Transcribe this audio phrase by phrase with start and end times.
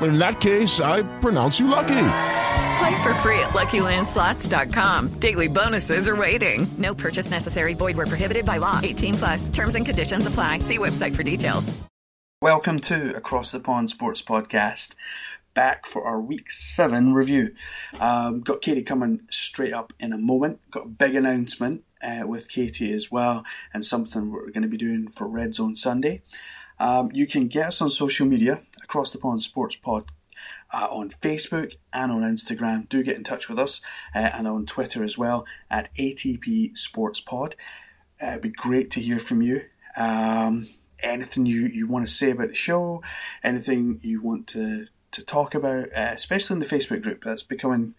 [0.00, 2.06] In that case, I pronounce you lucky.
[2.78, 5.20] Play for free at LuckyLandSlots.com.
[5.20, 6.66] Daily bonuses are waiting.
[6.78, 7.74] No purchase necessary.
[7.74, 8.80] Void where prohibited by law.
[8.82, 9.48] 18 plus.
[9.48, 10.58] Terms and conditions apply.
[10.60, 11.72] See website for details.
[12.42, 14.94] Welcome to Across the Pond Sports Podcast.
[15.54, 17.54] Back for our week seven review.
[17.98, 20.58] Um, got Katie coming straight up in a moment.
[20.70, 24.76] Got a big announcement uh, with Katie as well, and something we're going to be
[24.76, 26.22] doing for Red Zone Sunday.
[26.78, 28.60] Um, you can get us on social media,
[28.94, 30.04] Across the Pond Sports Pod,
[30.72, 32.88] uh, on Facebook and on Instagram.
[32.88, 33.80] Do get in touch with us,
[34.14, 37.56] uh, and on Twitter as well at ATP Sports Pod.
[38.22, 39.62] Uh, it'd be great to hear from you.
[39.96, 40.68] Um,
[41.00, 43.02] anything you, you want to say about the show,
[43.42, 47.24] anything you want to, to talk about, uh, especially in the Facebook group.
[47.24, 47.96] That's becoming,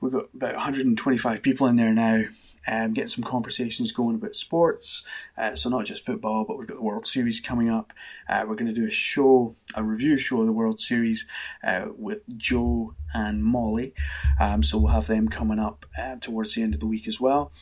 [0.00, 2.22] we've got about 125 people in there now,
[2.70, 5.04] um, getting some conversations going about sports.
[5.36, 7.92] Uh, so not just football, but we've got the World Series coming up.
[8.28, 11.26] Uh, we're going to do a show, a review show of the World Series
[11.64, 13.92] uh, with Joe and Molly.
[14.38, 17.20] Um, so we'll have them coming up uh, towards the end of the week as
[17.20, 17.52] well.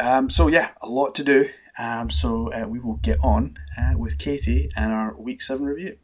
[0.00, 1.48] Um, so yeah, a lot to do.
[1.78, 5.96] Um, so uh, we will get on uh, with Katie and our week seven review.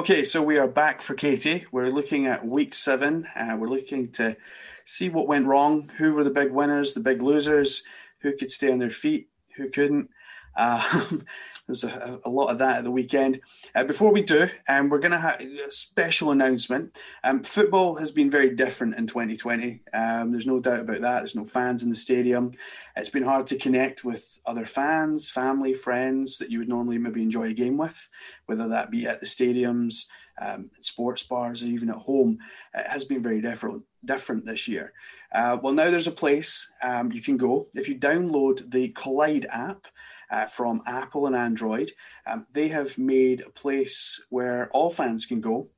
[0.00, 1.66] Okay, so we are back for Katie.
[1.72, 3.26] We're looking at week seven.
[3.36, 4.34] Uh, we're looking to
[4.86, 7.82] see what went wrong, who were the big winners, the big losers,
[8.20, 9.28] who could stay on their feet,
[9.58, 10.08] who couldn't.
[10.60, 11.22] Um,
[11.66, 13.40] there's a, a, lot of that at the weekend.
[13.74, 16.98] Uh, before we do, um, we're going to have a special announcement.
[17.24, 19.80] Um, football has been very different in 2020.
[19.94, 21.18] Um, there's no doubt about that.
[21.18, 22.52] There's no fans in the stadium.
[22.96, 27.22] It's been hard to connect with other fans, family, friends that you would normally maybe
[27.22, 28.08] enjoy a game with,
[28.46, 30.06] whether that be at the stadiums,
[30.40, 32.38] um, sports bars, or even at home.
[32.74, 34.92] It has been very different different this year.
[35.32, 39.46] Uh, well, now there's a place um, you can go if you download the Collyde
[39.50, 39.86] app
[40.30, 41.92] uh, from Apple and Android.
[42.26, 45.68] Um, they have made a place where all fans can go.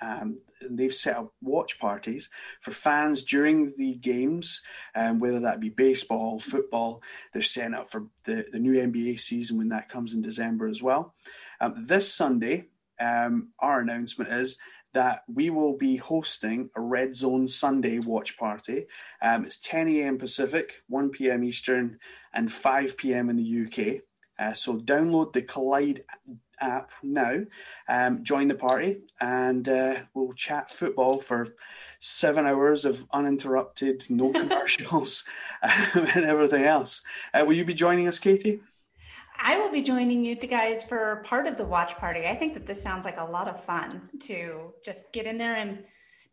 [0.00, 0.36] Um,
[0.70, 2.30] they've set up watch parties
[2.60, 4.62] for fans during the games,
[4.94, 7.02] um, whether that be baseball, football.
[7.32, 10.82] They're setting up for the, the new NBA season when that comes in December as
[10.82, 11.14] well.
[11.60, 12.66] Um, this Sunday,
[13.00, 14.56] um, our announcement is
[14.94, 18.86] that we will be hosting a Red Zone Sunday watch party.
[19.22, 20.18] Um, it's 10 a.m.
[20.18, 21.44] Pacific, 1 p.m.
[21.44, 21.98] Eastern,
[22.32, 23.30] and 5 p.m.
[23.30, 24.02] in the UK.
[24.38, 26.02] Uh, so download the Collyde
[26.60, 27.40] app now,
[27.88, 31.48] um, join the party, and uh, we'll chat football for
[31.98, 35.24] seven hours of uninterrupted, no commercials,
[35.62, 37.02] um, and everything else.
[37.34, 38.60] Uh, will you be joining us, Katie?
[39.38, 42.26] I will be joining you guys for part of the watch party.
[42.26, 45.54] I think that this sounds like a lot of fun to just get in there
[45.54, 45.84] and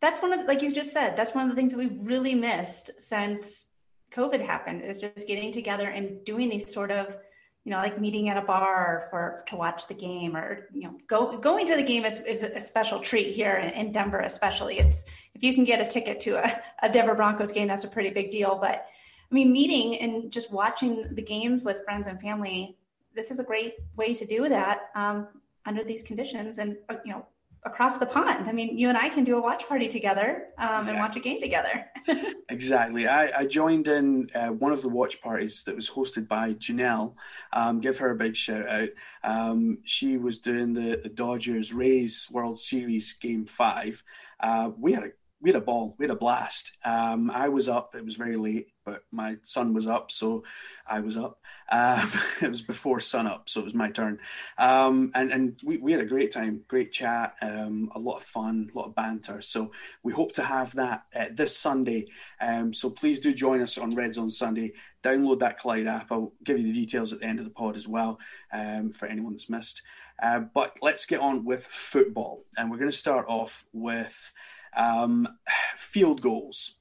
[0.02, 2.36] that's one of like you just said, that's one of the things that we've really
[2.36, 3.68] missed since
[4.12, 7.18] COVID happened is just getting together and doing these sort of,
[7.64, 10.98] you know, like meeting at a bar for to watch the game or you know,
[11.08, 14.80] go going to the game is, is a special treat here in, in Denver, especially.
[14.80, 17.90] It's if you can get a ticket to a, a Denver Broncos game, that's a
[17.90, 18.58] pretty big deal.
[18.60, 18.86] But
[19.32, 22.78] I mean, meeting and just watching the games with friends and family
[23.16, 25.28] this is a great way to do that um,
[25.66, 27.26] under these conditions and uh, you know
[27.66, 28.48] across the pond.
[28.48, 31.20] I mean, you and I can do a watch party together um, and watch a
[31.20, 31.86] game together.
[32.50, 33.08] exactly.
[33.08, 37.16] I, I, joined in uh, one of the watch parties that was hosted by Janelle.
[37.52, 38.90] Um, give her a big shout out.
[39.24, 44.04] Um, she was doing the, the, Dodgers Rays World Series Game Five.
[44.40, 45.10] Uh, we had a
[45.42, 46.72] we had a ball, we had a blast.
[46.84, 50.44] Um, I was up; it was very late, but my son was up, so
[50.88, 51.40] I was up.
[51.70, 52.10] Um,
[52.42, 54.20] it was before sun up, so it was my turn.
[54.58, 58.24] Um, and and we, we had a great time, great chat, um, a lot of
[58.24, 59.42] fun, a lot of banter.
[59.42, 59.72] So
[60.04, 62.08] we hope to have that uh, this Sunday.
[62.40, 64.74] Um, so please do join us on Red Zone Sunday.
[65.04, 66.12] Download that Collyde app.
[66.12, 68.20] I'll give you the details at the end of the pod as well
[68.54, 69.82] um, for anyone that's missed.
[70.22, 74.32] Uh, but let's get on with football, and we're going to start off with.
[74.78, 75.28] Um,
[75.78, 76.76] field goals,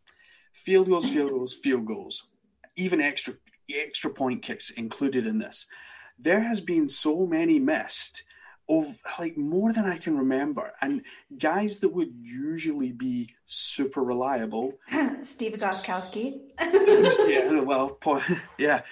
[0.65, 2.29] field goals, field goals, field goals,
[2.77, 3.35] even extra
[3.71, 5.67] extra point kicks included in this.
[6.19, 8.25] There has been so many missed
[8.69, 11.03] of like more than I can remember, and
[11.39, 14.73] guys that would usually be super reliable.
[15.21, 16.41] Steve Gostkowski.
[16.61, 18.25] yeah, well, point,
[18.59, 18.83] yeah,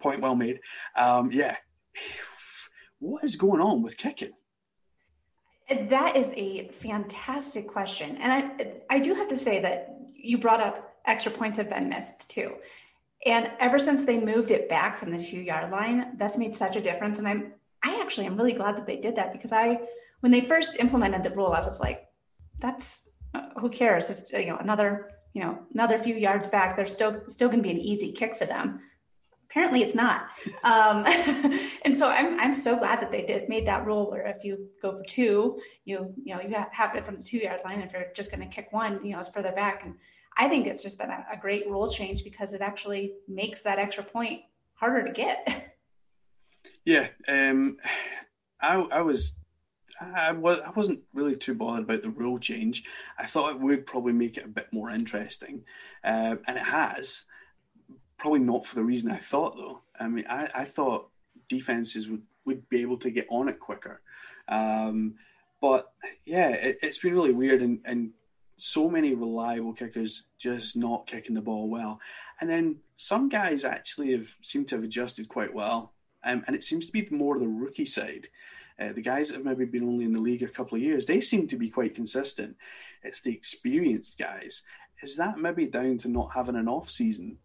[0.00, 0.60] point well made.
[0.96, 1.56] Um, yeah,
[2.98, 4.32] what is going on with kicking?
[5.88, 8.16] That is a fantastic question.
[8.18, 11.88] And I, I do have to say that you brought up extra points have been
[11.88, 12.54] missed too.
[13.24, 16.76] And ever since they moved it back from the two yard line, that's made such
[16.76, 17.18] a difference.
[17.18, 19.80] And I'm, I actually am really glad that they did that because I,
[20.20, 22.06] when they first implemented the rule, I was like,
[22.58, 23.02] that's
[23.34, 24.10] uh, who cares?
[24.10, 26.74] It's you know another you know another few yards back.
[26.74, 28.80] There's still still going to be an easy kick for them
[29.56, 30.28] apparently it's not.
[30.64, 31.04] Um,
[31.84, 34.66] and so I'm, I'm so glad that they did made that rule where if you
[34.82, 37.80] go for two, you, you know, you have it from the two yard line.
[37.82, 39.84] If you're just going to kick one, you know, it's further back.
[39.84, 39.94] And
[40.36, 43.78] I think it's just been a, a great rule change because it actually makes that
[43.78, 44.42] extra point
[44.74, 45.72] harder to get.
[46.86, 47.08] Yeah.
[47.26, 47.78] Um,
[48.60, 49.36] I, I was
[50.00, 52.84] I, was, I wasn't really too bothered about the rule change.
[53.18, 55.64] I thought it would probably make it a bit more interesting,
[56.04, 57.24] uh, and it has.
[58.18, 59.82] Probably not for the reason I thought, though.
[59.98, 61.10] I mean, I, I thought
[61.48, 64.00] defenses would, would be able to get on it quicker.
[64.48, 65.14] Um,
[65.60, 65.92] but
[66.24, 68.10] yeah, it, has been really weird, and, and
[68.56, 72.00] so many reliable kickers just not kicking the ball well.
[72.40, 75.92] And then some guys actually have seemed to have adjusted quite well.
[76.24, 78.28] Um, and it seems to be more the rookie side.
[78.78, 81.06] Uh, the guys that have maybe been only in the league a couple of years,
[81.06, 82.56] they seem to be quite consistent.
[83.02, 84.62] It's the experienced guys.
[85.02, 87.38] Is that maybe down to not having an off season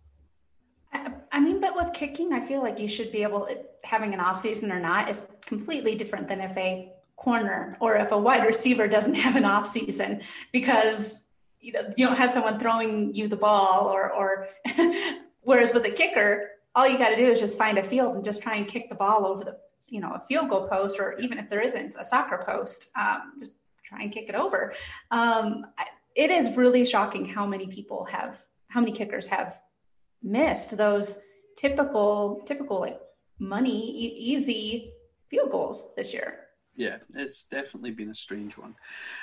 [1.31, 3.47] I mean, but with kicking, I feel like you should be able
[3.83, 6.91] having an off season or not is completely different than if a
[7.21, 10.21] corner or if a wide receiver doesn't have an off season
[10.51, 11.25] because
[11.59, 14.47] you know you don't have someone throwing you the ball or or
[15.41, 18.25] whereas with a kicker, all you got to do is just find a field and
[18.25, 19.55] just try and kick the ball over the
[19.87, 23.33] you know a field goal post or even if there isn't a soccer post, um,
[23.39, 23.53] just
[23.83, 24.73] try and kick it over.
[25.11, 25.67] Um,
[26.15, 29.59] it is really shocking how many people have how many kickers have
[30.23, 31.19] missed those
[31.55, 32.99] typical typical like
[33.37, 34.93] money e- easy
[35.29, 36.47] field goals this year.
[36.75, 38.75] Yeah, it's definitely been a strange one.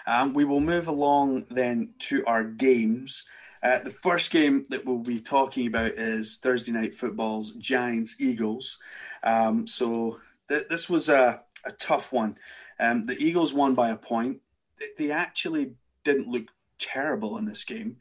[0.07, 3.25] Um, we will move along then to our games.
[3.63, 8.79] Uh, the first game that we'll be talking about is Thursday night football's Giants Eagles.
[9.23, 12.37] Um, so th- this was a, a tough one.
[12.79, 14.41] Um, the Eagles won by a point.
[14.79, 15.73] They, they actually
[16.05, 16.47] didn't look
[16.79, 17.97] terrible in this game.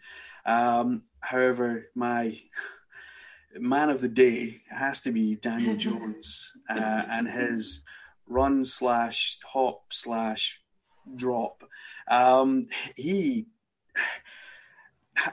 [0.46, 2.40] Um, however, my
[3.60, 7.84] man of the day has to be Daniel Jones uh, and his
[8.27, 10.62] run slash hop slash
[11.15, 11.63] drop.
[12.07, 13.48] Um, he,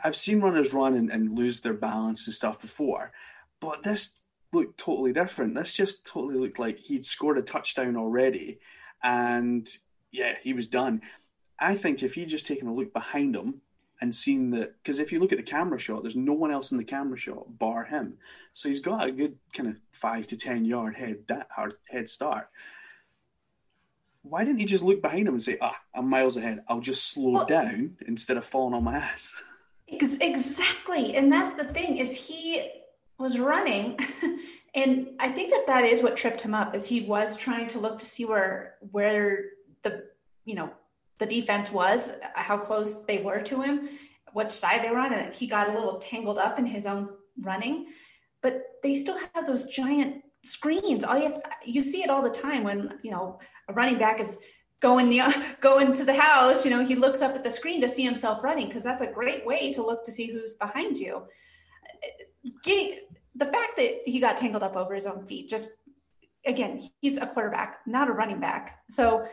[0.03, 3.13] I've seen runners run and, and lose their balance and stuff before,
[3.61, 4.21] but this
[4.53, 5.55] looked totally different.
[5.55, 8.61] This just totally looked like he'd scored a touchdown already,
[9.03, 9.69] and
[10.13, 11.03] yeah, he was done.
[11.59, 13.61] I think if he'd just taken a look behind him
[14.01, 16.73] and seen that because if you look at the camera shot, there's no one else
[16.73, 18.19] in the camera shot bar him.
[18.53, 22.09] So he's got a good kind of five to ten yard head that hard head
[22.09, 22.49] start.
[24.25, 26.65] Why didn't he just look behind him and say, "Ah, I'm miles ahead.
[26.67, 29.35] I'll just slow well, down instead of falling on my ass."
[29.87, 32.69] Exactly, and that's the thing is he
[33.19, 33.99] was running,
[34.75, 36.75] and I think that that is what tripped him up.
[36.75, 39.45] Is he was trying to look to see where where
[39.83, 40.07] the
[40.47, 40.73] you know
[41.19, 43.91] the defense was, how close they were to him,
[44.33, 47.11] which side they were on, and he got a little tangled up in his own
[47.41, 47.87] running.
[48.41, 51.05] But they still have those giant screens.
[51.05, 54.21] All you have, you see it all the time when you know a running back
[54.21, 54.39] is
[54.81, 55.21] going the
[55.61, 56.65] going to the house.
[56.65, 59.07] You know, he looks up at the screen to see himself running because that's a
[59.07, 61.23] great way to look to see who's behind you.
[62.63, 63.01] Getting
[63.35, 65.69] the fact that he got tangled up over his own feet just
[66.47, 69.27] again he's a quarterback not a running back so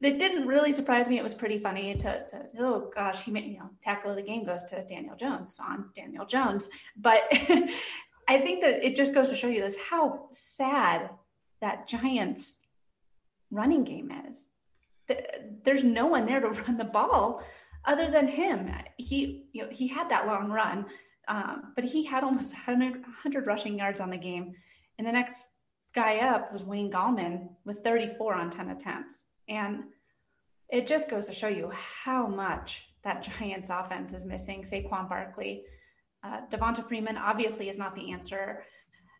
[0.00, 1.18] it didn't really surprise me.
[1.18, 4.22] It was pretty funny to, to oh gosh, he made, you know, tackle of the
[4.22, 6.70] game goes to Daniel Jones on Daniel Jones.
[6.96, 7.22] But
[8.28, 11.10] I think that it just goes to show you this how sad
[11.60, 12.58] that Giants
[13.50, 14.50] running game is.
[15.64, 17.42] There's no one there to run the ball
[17.84, 18.70] other than him.
[18.98, 20.86] He, you know, he had that long run,
[21.26, 24.54] um, but he had almost 100, 100 rushing yards on the game.
[24.98, 25.48] And the next
[25.94, 29.24] guy up was Wayne Gallman with 34 on 10 attempts.
[29.48, 29.84] And
[30.68, 35.64] it just goes to show you how much that Giants offense is missing Saquon Barkley.
[36.22, 38.64] Uh, Devonta Freeman obviously is not the answer.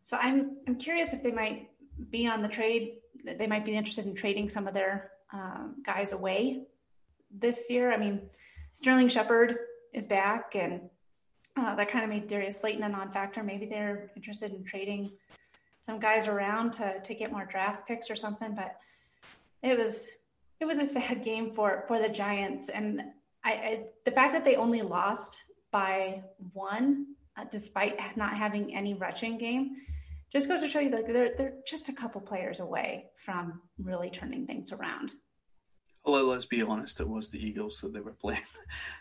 [0.02, 1.68] So I'm I'm curious if they might
[2.10, 2.94] be on the trade.
[3.24, 6.62] They might be interested in trading some of their um, guys away
[7.30, 7.92] this year.
[7.92, 8.22] I mean,
[8.72, 9.56] Sterling Shepard
[9.92, 10.80] is back, and
[11.56, 13.42] uh, that kind of made Darius Slayton a non-factor.
[13.42, 15.10] Maybe they're interested in trading
[15.80, 18.54] some guys around to to get more draft picks or something.
[18.54, 18.76] But
[19.62, 20.08] it was
[20.60, 23.02] it was a sad game for for the Giants, and
[23.44, 26.22] I, I the fact that they only lost by
[26.52, 27.06] one,
[27.36, 29.76] uh, despite not having any rushing game,
[30.32, 34.10] just goes to show you that they're they're just a couple players away from really
[34.10, 35.12] turning things around.
[36.04, 38.40] Well, let's be honest, it was the Eagles that they were playing,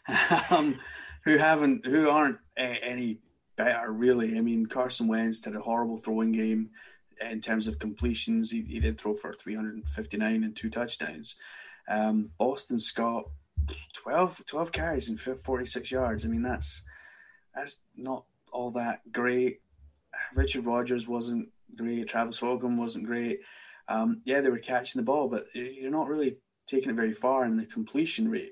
[0.51, 0.77] um,
[1.23, 3.19] who haven't, who aren't any
[3.55, 4.37] better really.
[4.37, 6.69] I mean, Carson Wentz had a horrible throwing game
[7.19, 8.51] in terms of completions.
[8.51, 11.35] He, he did throw for 359 and two touchdowns.
[11.89, 13.29] Um, Boston Scott,
[13.95, 16.25] 12, 12 carries and 46 yards.
[16.25, 16.83] I mean, that's
[17.53, 19.61] that's not all that great.
[20.33, 22.07] Richard Rodgers wasn't great.
[22.07, 23.39] Travis Fulgham wasn't great.
[23.87, 27.43] Um, yeah, they were catching the ball, but you're not really taking it very far,
[27.43, 28.51] and the completion rate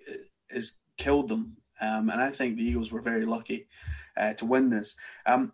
[0.50, 1.58] has killed them.
[1.82, 3.68] Um, and I think the Eagles were very lucky
[4.16, 4.96] uh, to win this.
[5.26, 5.52] Um,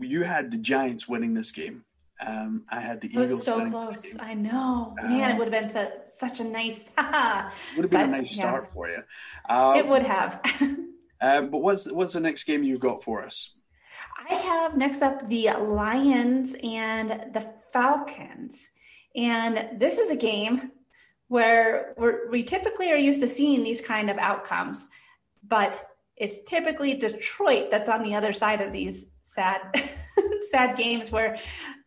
[0.00, 1.84] you had the Giants winning this game.
[2.20, 3.30] Um, I had the Eagles.
[3.30, 4.16] It was so close.
[4.20, 5.30] I know, man.
[5.30, 6.90] it um, would have been so, such a nice.
[6.96, 8.72] would have been but, a nice start yeah.
[8.72, 9.02] for you.
[9.48, 10.40] Um, it would have.
[11.20, 13.54] uh, but what's what's the next game you've got for us?
[14.28, 18.70] I have next up the Lions and the Falcons,
[19.16, 20.70] and this is a game
[21.28, 21.94] where
[22.30, 24.88] we typically are used to seeing these kind of outcomes,
[25.42, 25.84] but
[26.16, 29.60] it's typically Detroit that's on the other side of these sad
[30.50, 31.38] sad games where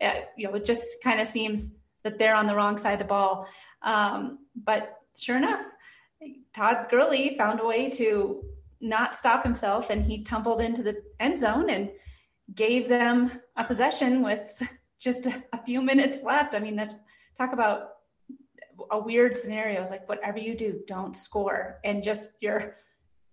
[0.01, 1.71] uh, you know it just kind of seems
[2.03, 3.47] that they're on the wrong side of the ball.
[3.81, 5.61] Um, but sure enough,
[6.53, 8.43] Todd Gurley found a way to
[8.79, 11.89] not stop himself, and he tumbled into the end zone and
[12.53, 14.61] gave them a possession with
[14.99, 16.55] just a, few minutes left.
[16.55, 16.93] I mean, that
[17.37, 17.89] talk about
[18.89, 19.81] a weird scenario.
[19.81, 22.77] It's like whatever you do, don't score, and just your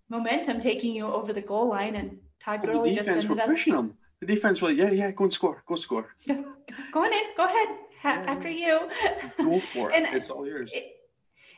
[0.08, 3.96] momentum taking you over the goal line, and Todd Gurley just ended up pushing them.
[4.25, 6.16] The defense was, yeah, yeah, go and score, go score.
[6.26, 7.69] go on in, go ahead.
[8.00, 8.33] Ha- yeah.
[8.33, 8.88] After you.
[9.37, 10.09] go for it.
[10.14, 10.73] it's all yours.
[10.73, 10.97] It,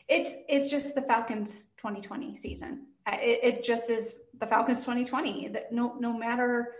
[0.09, 2.87] it's it's just the Falcons 2020 season.
[3.07, 5.47] It, it just is the Falcons 2020.
[5.47, 6.73] That no no matter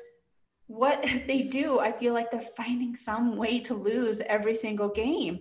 [0.67, 5.39] what they do, I feel like they're finding some way to lose every single game,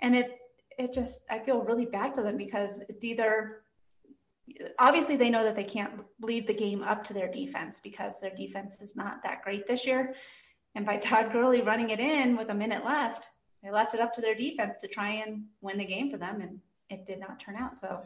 [0.00, 0.38] and it
[0.78, 3.62] it just I feel really bad for them because it's either
[4.78, 8.34] obviously they know that they can't leave the game up to their defense because their
[8.34, 10.14] defense is not that great this year.
[10.74, 13.30] And by Todd Gurley running it in with a minute left,
[13.62, 16.40] they left it up to their defense to try and win the game for them,
[16.40, 17.76] and it did not turn out.
[17.76, 18.02] So,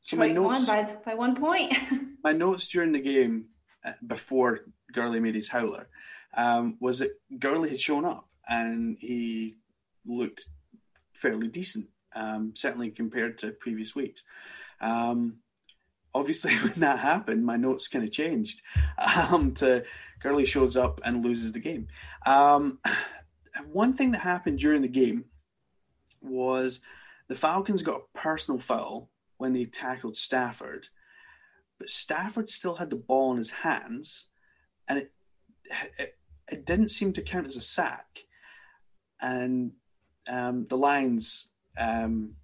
[0.00, 1.76] so Detroit notes, won by by one point.
[2.24, 3.46] my notes during the game
[3.84, 4.60] uh, before
[4.92, 5.88] Gurley made his howler
[6.36, 9.56] um, was that Gurley had shown up and he
[10.06, 10.46] looked
[11.14, 14.24] fairly decent, um, certainly compared to previous weeks.
[14.80, 15.38] Um,
[16.14, 18.62] obviously when that happened, my notes kind of changed
[19.30, 19.84] um, to
[20.44, 21.88] shows up and loses the game.
[22.26, 22.78] Um,
[23.72, 25.24] one thing that happened during the game
[26.20, 26.80] was
[27.28, 30.88] the Falcons got a personal foul when they tackled Stafford,
[31.78, 34.26] but Stafford still had the ball in his hands,
[34.88, 35.12] and it
[35.98, 36.14] it,
[36.50, 38.06] it didn't seem to count as a sack.
[39.20, 39.72] And
[40.28, 42.34] um, the Lions um,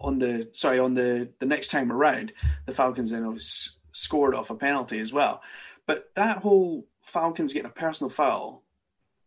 [0.00, 2.32] on the sorry on the the next time around,
[2.66, 5.42] the Falcons then obviously scored off a penalty as well.
[5.86, 8.62] But that whole Falcons getting a personal foul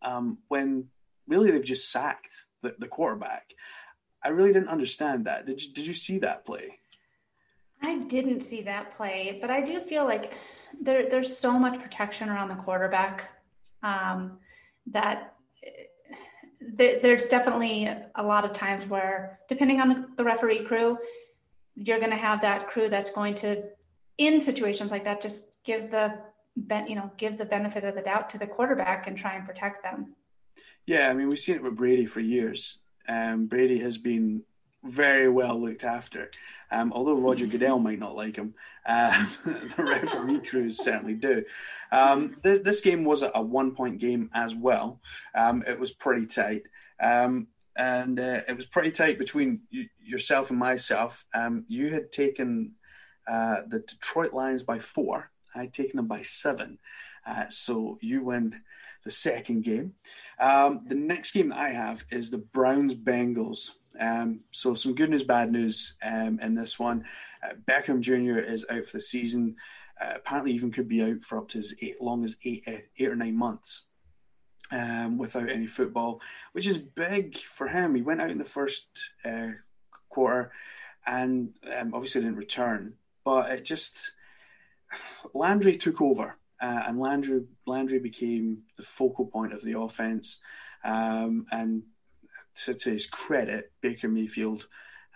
[0.01, 0.89] um, when
[1.27, 3.53] really they've just sacked the, the, quarterback.
[4.23, 5.45] I really didn't understand that.
[5.45, 6.79] Did you did you see that play?
[7.81, 10.33] I didn't see that play, but I do feel like
[10.81, 13.29] there there's so much protection around the quarterback
[13.81, 14.39] um,
[14.87, 15.35] that
[16.61, 20.97] there, there's definitely a lot of times where, depending on the, the referee crew,
[21.75, 23.63] you're going to have that crew that's going to,
[24.17, 26.19] in situations like that, just give the
[26.87, 29.81] you know give the benefit of the doubt to the quarterback and try and protect
[29.83, 30.15] them.
[30.85, 32.79] Yeah, I mean we've seen it with Brady for years.
[33.07, 34.43] Um, Brady has been
[34.83, 36.31] very well looked after.
[36.71, 38.53] Um, although Roger Goodell might not like him,
[38.85, 41.43] uh, the referee crews certainly do.
[41.91, 45.01] Um, th- this game was a, one point game as well.
[45.35, 46.63] Um, it was pretty tight.
[47.01, 51.25] Um, and uh, it was pretty tight between y- yourself and myself.
[51.33, 52.75] Um, you had taken
[53.27, 55.31] uh, the Detroit Lions by four.
[55.55, 56.77] I had taken them by seven.
[57.25, 58.61] Uh, so you win
[59.03, 59.93] the second game.
[60.39, 63.71] Um, the next game that I have is the Browns Bengals.
[63.99, 67.05] Um, so some good news, bad news um, in this one.
[67.43, 68.39] Uh, Beckham Jr.
[68.39, 69.55] is out for the season.
[69.99, 72.77] Uh, apparently, even could be out for up to as eight, long as eight, uh,
[72.97, 73.83] eight or nine months
[74.71, 76.21] um, without any football,
[76.53, 77.95] which is big for him.
[77.95, 78.87] He went out in the first
[79.25, 79.49] uh,
[80.09, 80.51] quarter
[81.05, 84.11] and um, obviously didn't return, but it just
[85.33, 86.35] Landry took over.
[86.61, 90.39] Uh, and Landry Landry became the focal point of the offense,
[90.83, 91.83] um, and
[92.65, 94.67] to, to, his credit, Baker Mayfield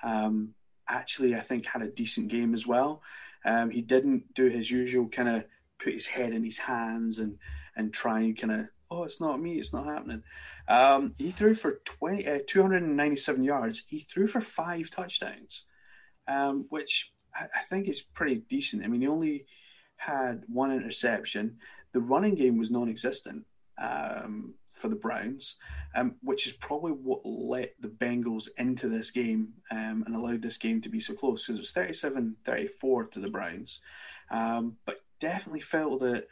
[0.04, 0.54] um,
[0.88, 3.02] actually, I think, had a decent game as well.
[3.46, 5.46] Um, he didn't do his usual kind of
[5.80, 7.38] put his head in his hands and
[7.76, 10.22] and try and kind of, oh, it's not me, it's not happening.
[10.68, 13.84] Um, he threw for 20, uh, 297 yards.
[13.88, 15.66] He threw for five touchdowns,
[16.28, 18.84] um, which I, I think is pretty decent.
[18.84, 19.48] I mean, he only
[19.96, 21.58] had one interception.
[21.94, 23.46] The running game was non existent
[23.82, 25.56] um, for the Browns,
[25.96, 30.58] um, which is probably what let the Bengals into this game um, and allowed this
[30.58, 33.82] game to be so close because it was 37 34 to the Browns.
[34.30, 36.26] Um, but definitely felt that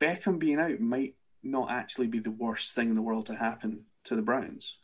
[0.00, 3.84] Beckham being out might not actually be the worst thing in the world to happen
[4.04, 4.78] to the Browns.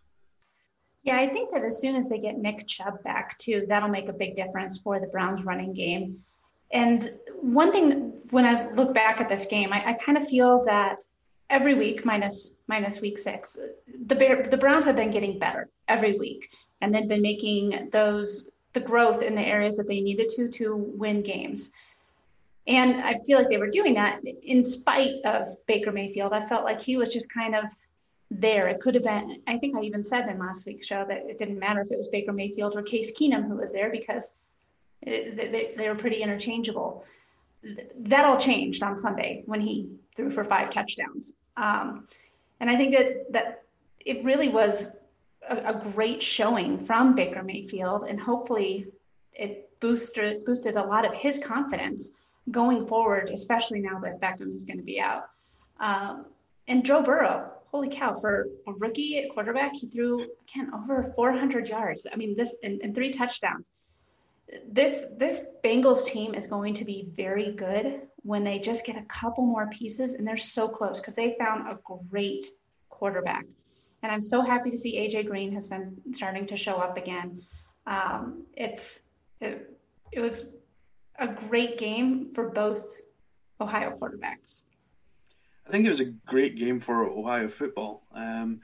[1.03, 4.09] Yeah, I think that as soon as they get Nick Chubb back too, that'll make
[4.09, 6.19] a big difference for the Browns running game.
[6.73, 10.63] And one thing when I look back at this game, I, I kind of feel
[10.67, 11.05] that
[11.51, 13.57] every week minus minus week six
[14.07, 18.51] the Bear, the browns have been getting better every week and they've been making those
[18.75, 21.73] the growth in the areas that they needed to to win games.
[22.67, 26.33] And i feel like they were doing that in spite of baker mayfield.
[26.33, 27.65] I felt like he was just kind of
[28.31, 28.69] there.
[28.69, 31.39] It could have been i think i even said in last week's show that it
[31.39, 34.33] didn't matter if it was baker mayfield or case keenum who was there because
[35.03, 37.05] it, they, they were pretty interchangeable
[37.63, 41.35] that all changed on sunday when he threw for five touchdowns.
[41.57, 42.09] Um,
[42.61, 43.63] and I think that that
[44.05, 44.91] it really was
[45.49, 48.87] a, a, great showing from Baker Mayfield, and hopefully
[49.33, 52.11] it boosted boosted a lot of his confidence
[52.51, 55.31] going forward, especially now that Beckham is going to be out.
[55.79, 56.27] Um,
[56.67, 62.07] and Joe Burrow, holy cow, for a rookie quarterback, he threw again over 400 yards.
[62.13, 63.71] I mean, this and, and three touchdowns
[64.67, 69.03] this this Bengals team is going to be very good when they just get a
[69.03, 72.47] couple more pieces and they're so close because they found a great
[72.89, 73.45] quarterback.
[74.03, 77.43] And I'm so happy to see AJ Green has been starting to show up again.
[77.87, 79.01] Um, it's
[79.41, 79.75] it,
[80.13, 80.47] it was
[81.19, 82.97] a great game for both
[83.61, 84.63] Ohio quarterbacks.
[85.67, 88.05] I think it was a great game for Ohio football.
[88.15, 88.61] Um,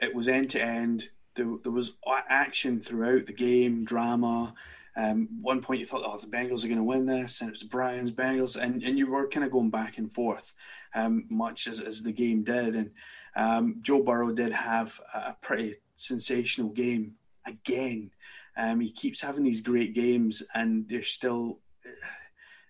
[0.00, 1.10] it was end to end.
[1.34, 1.94] There was
[2.28, 4.54] action throughout the game, drama.
[4.98, 7.52] Um, one point you thought, oh, the Bengals are going to win this, and it
[7.52, 10.52] was the Browns, Bengals, and, and you were kind of going back and forth,
[10.92, 12.74] um, much as, as the game did.
[12.74, 12.90] And
[13.36, 17.14] um, Joe Burrow did have a pretty sensational game
[17.46, 18.10] again.
[18.56, 21.60] Um, he keeps having these great games, and they're still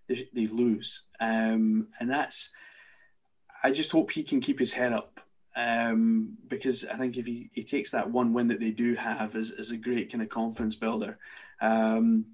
[0.07, 2.51] they, they lose, um, and that's.
[3.65, 5.19] I just hope he can keep his head up
[5.57, 9.35] um, because I think if he, he takes that one win that they do have
[9.35, 11.19] as, as a great kind of confidence builder,
[11.61, 12.27] um,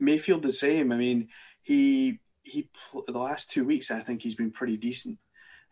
[0.00, 0.92] Mayfield the same.
[0.92, 1.28] I mean,
[1.62, 2.68] he he
[3.06, 5.18] the last two weeks I think he's been pretty decent.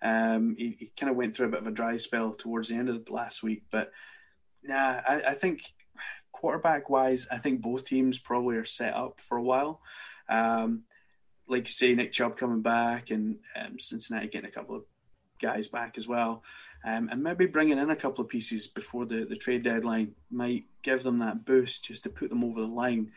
[0.02, 2.74] Um, he, he kind of went through a bit of a dry spell towards the
[2.74, 3.90] end of the last week, but
[4.62, 5.62] nah, I, I think
[6.32, 9.80] quarterback wise, I think both teams probably are set up for a while.
[10.28, 10.82] Um,
[11.48, 14.82] like you say, Nick Chubb coming back and um, Cincinnati getting a couple of
[15.40, 16.42] guys back as well.
[16.86, 20.64] Um, and maybe bringing in a couple of pieces before the, the trade deadline might
[20.82, 23.10] give them that boost just to put them over the line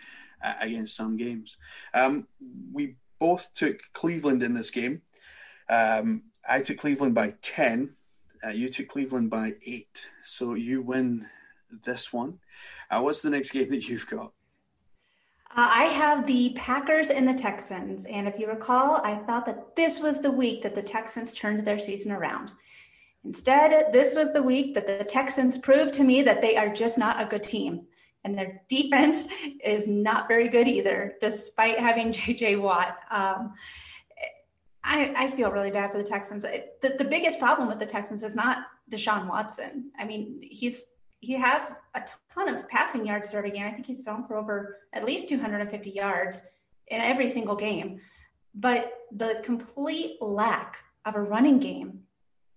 [0.43, 1.57] uh, against some games.
[1.93, 2.27] Um,
[2.73, 5.03] we both took Cleveland in this game.
[5.69, 7.93] Um, I took Cleveland by 10.
[8.43, 10.07] Uh, you took Cleveland by 8.
[10.23, 11.27] So you win
[11.83, 12.39] this one.
[12.89, 14.31] Uh, what's the next game that you've got?
[15.51, 18.07] Uh, I have the Packers and the Texans.
[18.07, 21.63] And if you recall, I thought that this was the week that the Texans turned
[21.65, 22.51] their season around.
[23.25, 26.97] Instead, this was the week that the Texans proved to me that they are just
[26.97, 27.85] not a good team.
[28.23, 29.27] And their defense
[29.63, 32.97] is not very good either, despite having JJ Watt.
[33.11, 33.53] Um,
[34.83, 36.43] I, I, feel really bad for the Texans.
[36.43, 39.91] The, the biggest problem with the Texans is not Deshaun Watson.
[39.99, 40.85] I mean, he's
[41.19, 42.03] he has a
[42.33, 43.65] ton of passing yards a game.
[43.65, 46.41] I think he's thrown for over at least 250 yards
[46.87, 47.99] in every single game.
[48.55, 52.03] But the complete lack of a running game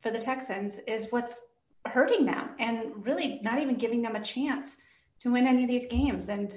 [0.02, 1.40] for the Texans is what's
[1.86, 4.78] hurting them and really not even giving them a chance
[5.20, 6.28] to win any of these games.
[6.28, 6.52] And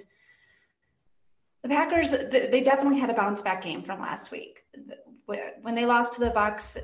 [1.64, 4.64] the Packers, they definitely had a bounce back game from last week.
[5.62, 6.78] When they lost to the Bucs,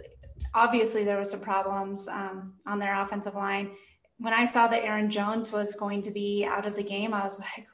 [0.53, 3.71] obviously there were some problems um, on their offensive line.
[4.17, 7.23] When I saw that Aaron Jones was going to be out of the game, I
[7.23, 7.67] was like,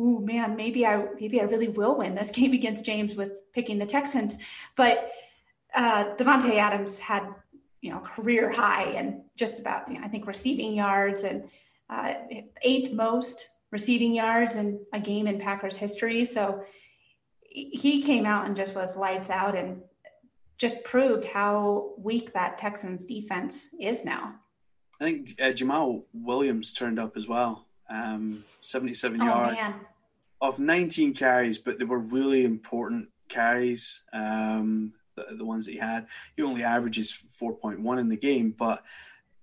[0.00, 3.78] "Ooh, man, maybe I maybe I really will win this game against James with picking
[3.78, 4.38] the Texans."
[4.76, 5.10] But
[5.74, 7.28] uh, Davante Adams had
[7.84, 11.44] you know career high and just about you know, I think receiving yards and
[11.90, 12.14] uh,
[12.62, 16.24] eighth most receiving yards in a game in Packers history.
[16.24, 16.64] So
[17.42, 19.82] he came out and just was lights out and
[20.56, 24.34] just proved how weak that Texans defense is now.
[25.00, 27.66] I think uh, Jamaal Williams turned up as well.
[27.90, 29.80] Um, 77 oh, yards man.
[30.40, 34.02] of 19 carries, but they were really important carries.
[34.12, 38.54] Um, the, the ones that he had, he only averages 4.1 in the game.
[38.56, 38.82] But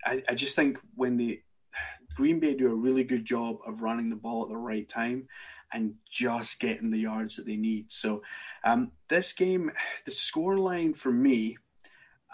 [0.06, 1.42] I, I just think when the
[2.16, 5.28] Green Bay do a really good job of running the ball at the right time
[5.74, 7.92] and just getting the yards that they need.
[7.92, 8.24] So
[8.64, 9.72] um, this game,
[10.06, 11.58] the score line for me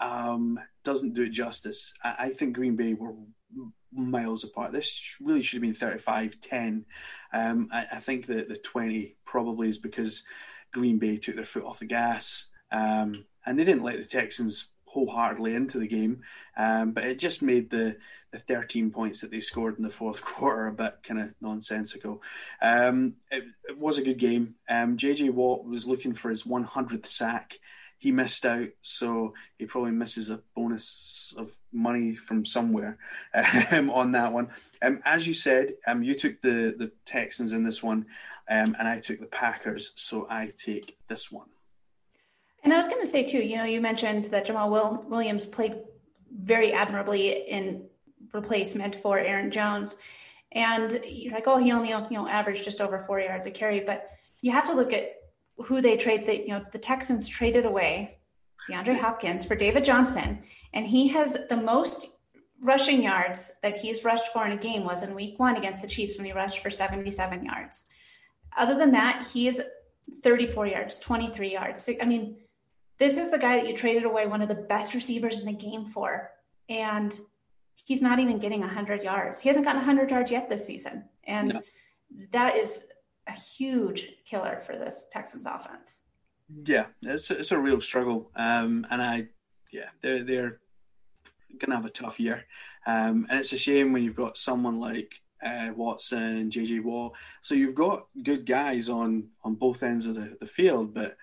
[0.00, 1.92] um, doesn't do it justice.
[2.02, 3.14] I, I, think Green Bay were
[3.92, 4.72] miles apart.
[4.72, 6.84] This really should have been 35 10.
[7.32, 10.22] Um, I, I, think that the 20 probably is because
[10.72, 14.68] Green Bay took their foot off the gas um, and they didn't let the Texans
[14.84, 16.22] wholeheartedly into the game.
[16.56, 17.96] Um, but it just made the
[18.30, 22.22] the 13 points that they scored in the fourth quarter a bit kind of nonsensical.
[22.60, 24.54] Um, it, it, was a good game.
[24.68, 27.58] Um, JJ Watt was looking for his 100th sack.
[27.96, 32.98] He missed out, so he probably misses a bonus of money from somewhere
[33.72, 34.50] um, on that one.
[34.82, 38.06] Um, as you said, um, you took the, the Texans in this one,
[38.48, 41.48] um, and I took the Packers, so I take this one.
[42.64, 45.46] And I was going to say too, you know, you mentioned that Jamaal Will- Williams
[45.46, 45.76] played
[46.30, 47.86] very admirably in
[48.32, 49.96] replacement for Aaron Jones.
[50.52, 53.80] And you're like, oh, he only you know averaged just over four yards a carry,
[53.80, 54.08] but
[54.40, 55.12] you have to look at
[55.58, 56.24] who they trade.
[56.26, 58.18] That you know the Texans traded away
[58.68, 60.42] DeAndre Hopkins for David Johnson,
[60.72, 62.08] and he has the most
[62.62, 65.88] rushing yards that he's rushed for in a game was in Week One against the
[65.88, 67.86] Chiefs when he rushed for 77 yards.
[68.56, 69.62] Other than that, he is
[70.22, 71.88] 34 yards, 23 yards.
[72.00, 72.36] I mean,
[72.98, 75.52] this is the guy that you traded away one of the best receivers in the
[75.52, 76.30] game for,
[76.68, 77.18] and
[77.84, 79.40] he's not even getting 100 yards.
[79.40, 81.04] He hasn't gotten 100 yards yet this season.
[81.24, 81.62] And no.
[82.32, 82.84] that is
[83.26, 86.02] a huge killer for this Texans offense.
[86.48, 88.30] Yeah, it's a, it's a real struggle.
[88.34, 89.28] Um, and I,
[89.72, 90.60] yeah, they're, they're
[91.58, 92.44] going to have a tough year.
[92.86, 97.12] Um, and it's a shame when you've got someone like uh, Watson, JJ Watt.
[97.42, 101.16] So you've got good guys on, on both ends of the, the field, but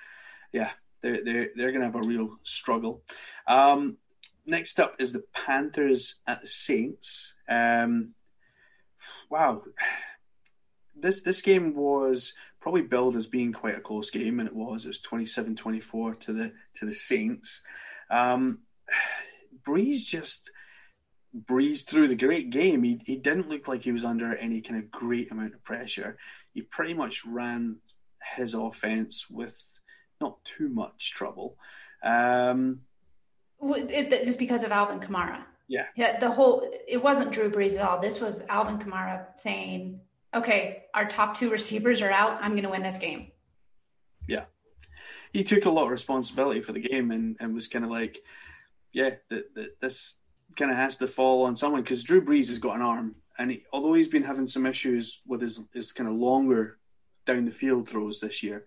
[0.54, 0.72] yeah,
[1.06, 3.04] they're, they're, they're going to have a real struggle.
[3.48, 3.98] Um,
[4.46, 7.36] next up is the Panthers at the Saints.
[7.48, 8.16] Um,
[9.30, 9.62] wow,
[10.96, 14.86] this this game was probably billed as being quite a close game, and it was.
[14.86, 17.62] It was 27-24 to the to the Saints.
[18.10, 18.60] Um,
[19.64, 20.52] Brees just
[21.34, 22.82] breezed through the great game.
[22.82, 26.18] He he didn't look like he was under any kind of great amount of pressure.
[26.54, 27.78] He pretty much ran
[28.36, 29.80] his offense with
[30.22, 31.58] not too much trouble.
[32.04, 32.82] Um,
[33.62, 35.44] it, just because of Alvin Kamara.
[35.68, 35.86] Yeah.
[35.96, 36.20] Yeah.
[36.20, 38.00] The whole, it wasn't Drew Brees at all.
[38.00, 40.00] This was Alvin Kamara saying,
[40.34, 42.42] okay, our top two receivers are out.
[42.42, 43.32] I'm going to win this game.
[44.28, 44.46] Yeah.
[45.34, 48.20] He took a lot of responsibility for the game and, and was kind of like,
[48.94, 50.16] yeah, the, the, this
[50.56, 53.16] kind of has to fall on someone because Drew Brees has got an arm.
[53.38, 56.78] And he, although he's been having some issues with his, his kind of longer
[57.26, 58.66] down the field throws this year,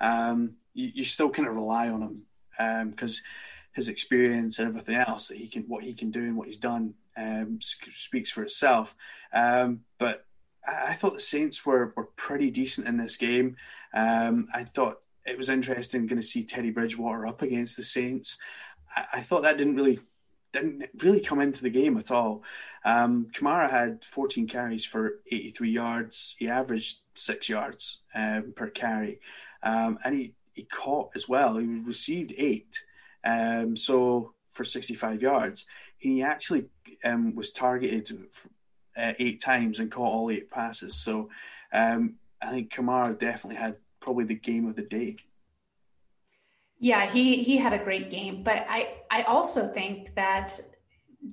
[0.00, 3.24] um, you, you, still kind of rely on him because um,
[3.72, 6.58] his experience and everything else that he can, what he can do and what he's
[6.58, 8.94] done um, speaks for itself.
[9.32, 10.26] Um, but
[10.66, 13.56] I, I, thought the Saints were were pretty decent in this game.
[13.94, 18.38] Um, I thought it was interesting going to see Teddy Bridgewater up against the Saints.
[18.96, 20.00] I, I, thought that didn't really
[20.52, 22.42] didn't really come into the game at all.
[22.84, 26.34] Um, Kamara had 14 carries for 83 yards.
[26.38, 29.20] He averaged six yards um, per carry,
[29.62, 31.56] um, and he he caught as well.
[31.56, 32.84] He received eight.
[33.24, 35.64] Um, so for 65 yards,
[35.96, 36.66] he actually
[37.02, 38.10] um, was targeted
[38.94, 40.94] uh, eight times and caught all eight passes.
[40.94, 41.30] So
[41.72, 45.16] um, I think Kamara definitely had probably the game of the day.
[46.78, 50.58] Yeah, he he had a great game, but I I also think that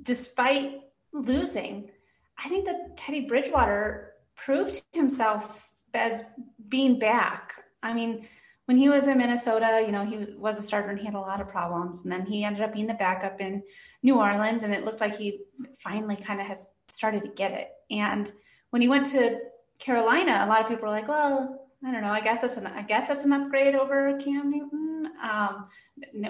[0.01, 0.81] despite
[1.13, 1.89] losing,
[2.37, 6.25] I think that Teddy Bridgewater proved himself as
[6.67, 7.53] being back.
[7.81, 8.27] I mean,
[8.67, 11.19] when he was in Minnesota, you know, he was a starter and he had a
[11.19, 12.03] lot of problems.
[12.03, 13.63] And then he ended up being the backup in
[14.03, 15.39] New Orleans, and it looked like he
[15.79, 17.69] finally kind of has started to get it.
[17.89, 18.29] And
[18.71, 19.39] when he went to
[19.79, 22.11] Carolina, a lot of people were like, well, I don't know.
[22.11, 25.11] I guess that's an I guess that's an upgrade over Cam Newton.
[25.23, 25.67] Um,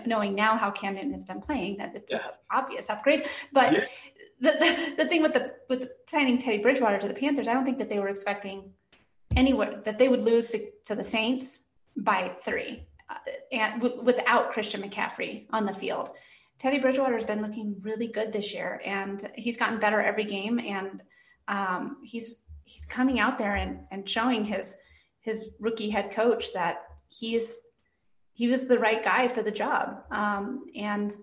[0.06, 2.18] knowing now how Cam Newton has been playing, that it's yeah.
[2.18, 3.28] an obvious upgrade.
[3.52, 3.86] But yeah.
[4.42, 7.54] the, the the thing with the with the signing Teddy Bridgewater to the Panthers, I
[7.54, 8.74] don't think that they were expecting
[9.36, 11.62] anywhere that they would lose to, to the Saints
[11.98, 13.16] by three, uh,
[13.52, 16.10] and w- without Christian McCaffrey on the field.
[16.60, 20.60] Teddy Bridgewater has been looking really good this year, and he's gotten better every game,
[20.60, 21.02] and
[21.48, 24.76] um, he's he's coming out there and, and showing his
[25.22, 27.62] his rookie head coach that he's
[28.34, 30.04] he was the right guy for the job.
[30.12, 31.16] Um, and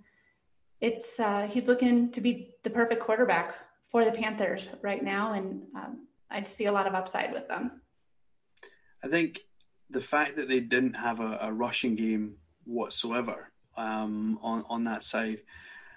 [0.80, 5.62] it's uh, he's looking to be the perfect quarterback for the Panthers right now, and
[5.76, 7.80] um, I see a lot of upside with them.
[9.02, 9.40] I think
[9.94, 15.02] the fact that they didn't have a, a rushing game whatsoever um, on on that
[15.02, 15.40] side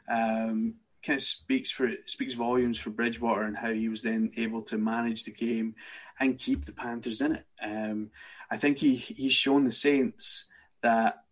[0.07, 4.61] um, kind of speaks for speaks volumes for Bridgewater and how he was then able
[4.61, 5.73] to manage the game
[6.19, 7.45] and keep the Panthers in it.
[7.61, 8.11] Um,
[8.51, 10.45] I think he he's shown the Saints
[10.83, 11.23] that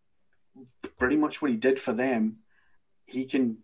[0.97, 2.37] pretty much what he did for them,
[3.05, 3.57] he can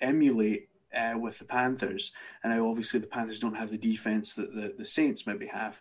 [0.00, 2.12] emulate uh, with the Panthers.
[2.42, 5.80] And now, obviously, the Panthers don't have the defense that the, the Saints maybe have,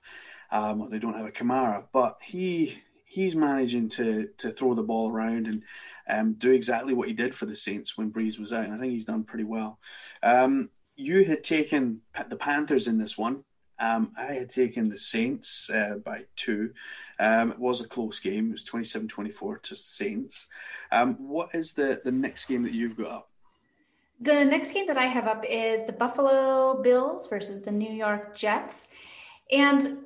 [0.52, 1.86] um, they don't have a Kamara.
[1.92, 5.64] But he he's managing to to throw the ball around and
[6.08, 8.66] um, do exactly what he did for the Saints when Brees was out.
[8.66, 9.80] And I think he's done pretty well.
[10.22, 13.44] Um, you had taken the Panthers in this one.
[13.78, 16.72] Um, I had taken the Saints uh, by two.
[17.20, 18.50] Um, it was a close game.
[18.50, 20.48] It was 27 24 to Saints.
[20.92, 23.30] Um, what is the, the next game that you've got up?
[24.22, 28.34] The next game that I have up is the Buffalo Bills versus the New York
[28.34, 28.88] Jets.
[29.52, 30.05] And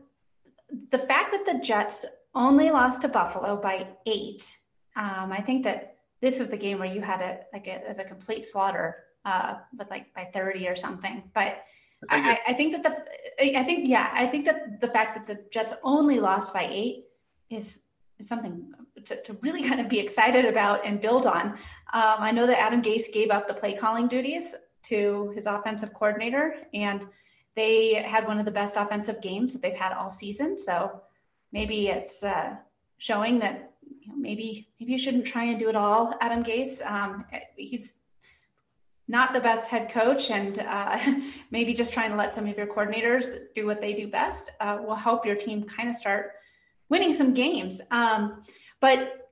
[0.92, 2.06] the fact that the Jets
[2.36, 4.58] only lost to Buffalo by eight,
[4.96, 8.00] um, I think that this was the game where you had it like a, as
[8.00, 11.24] a complete slaughter, uh, with like by 30 or something.
[11.34, 11.64] But
[12.10, 15.28] I, I, I, think that the, I think, yeah, I think that the fact that
[15.28, 17.06] the Jets only lost by eight
[17.50, 17.80] is,
[18.20, 18.72] is something
[19.06, 21.52] to, to really kind of be excited about and build on.
[21.94, 25.94] Um, I know that Adam Gase gave up the play calling duties to his offensive
[25.94, 27.06] coordinator, and
[27.60, 30.58] they had one of the best offensive games that they've had all season.
[30.58, 31.02] So
[31.52, 32.56] maybe it's uh,
[33.00, 36.82] showing that you know, maybe maybe you shouldn't try and do it all, Adam Gase.
[36.90, 37.26] Um,
[37.58, 37.98] he's
[39.10, 40.98] not the best head coach, and uh,
[41.52, 44.78] maybe just trying to let some of your coordinators do what they do best uh,
[44.86, 46.32] will help your team kind of start
[46.88, 47.82] winning some games.
[47.92, 48.44] Um,
[48.80, 49.30] but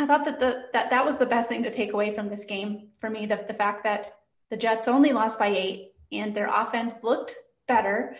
[0.00, 2.44] I thought that the that that was the best thing to take away from this
[2.44, 3.24] game for me.
[3.26, 4.16] The the fact that
[4.50, 7.36] the Jets only lost by eight and their offense looked
[7.68, 8.16] better.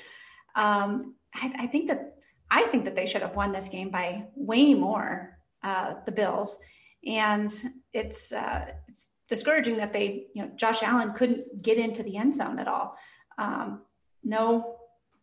[0.54, 4.26] Um, I, I, think that I think that they should have won this game by
[4.34, 5.38] way more.
[5.60, 6.60] Uh, the Bills,
[7.04, 7.52] and
[7.92, 12.36] it's uh, it's discouraging that they, you know, Josh Allen couldn't get into the end
[12.36, 12.96] zone at all.
[13.38, 13.82] Um,
[14.22, 14.76] no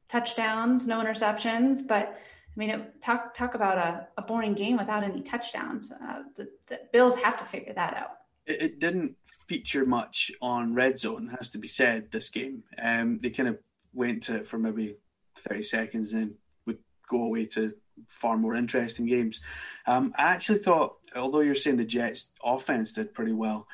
[0.09, 2.17] touchdowns, no interceptions, but
[2.55, 5.91] I mean, it, talk talk about a, a, boring game without any touchdowns.
[5.91, 8.11] Uh, the, the, Bills have to figure that out.
[8.45, 9.15] It, it, didn't
[9.47, 12.11] feature much on red zone, has to be said.
[12.11, 13.59] This game, um, they kind of
[13.95, 14.97] went to it for maybe
[15.39, 16.79] thirty seconds, and would
[17.09, 17.71] go away to
[18.07, 19.39] far more interesting games.
[19.87, 23.67] Um, I actually thought, although you're saying the Jets' offense did pretty well,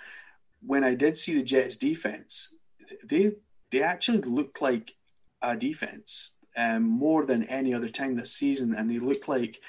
[0.62, 2.53] when I did see the Jets defense,
[3.03, 3.34] they
[3.71, 4.93] they actually looked like
[5.41, 9.60] a defense um, more than any other time this season, and they looked like,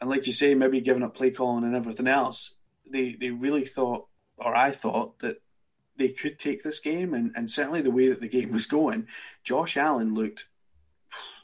[0.00, 2.56] and like you say, maybe giving up play calling and everything else.
[2.90, 4.06] They they really thought,
[4.36, 5.36] or I thought that
[5.98, 9.06] they could take this game, and, and certainly the way that the game was going,
[9.44, 10.46] Josh Allen looked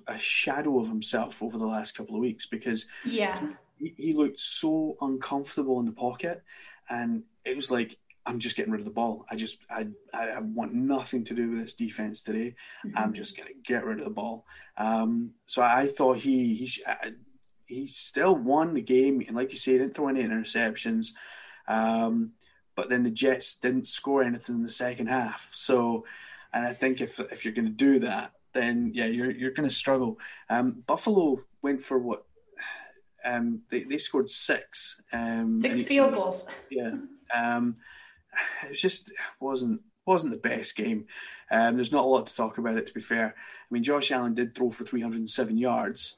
[0.06, 4.38] a shadow of himself over the last couple of weeks because yeah he, he looked
[4.38, 6.42] so uncomfortable in the pocket,
[6.88, 9.24] and it was like I'm just getting rid of the ball.
[9.30, 12.54] I just I I want nothing to do with this defense today.
[12.86, 12.98] Mm-hmm.
[12.98, 14.46] I'm just going to get rid of the ball.
[14.76, 16.82] Um, so I thought he he
[17.66, 21.08] he still won the game, and like you say, he didn't throw any interceptions.
[21.66, 22.32] Um,
[22.76, 25.50] but then the Jets didn't score anything in the second half.
[25.52, 26.04] So,
[26.52, 29.68] and I think if if you're going to do that, then yeah, you're you're going
[29.68, 30.18] to struggle.
[30.48, 32.22] Um, Buffalo went for what
[33.24, 35.00] um, they, they scored six.
[35.12, 36.46] Um, six field goals.
[36.70, 36.92] Yeah.
[37.34, 37.76] Um,
[38.68, 41.06] it just wasn't wasn't the best game.
[41.50, 43.28] Um, there's not a lot to talk about it, to be fair.
[43.28, 46.16] I mean, Josh Allen did throw for 307 yards,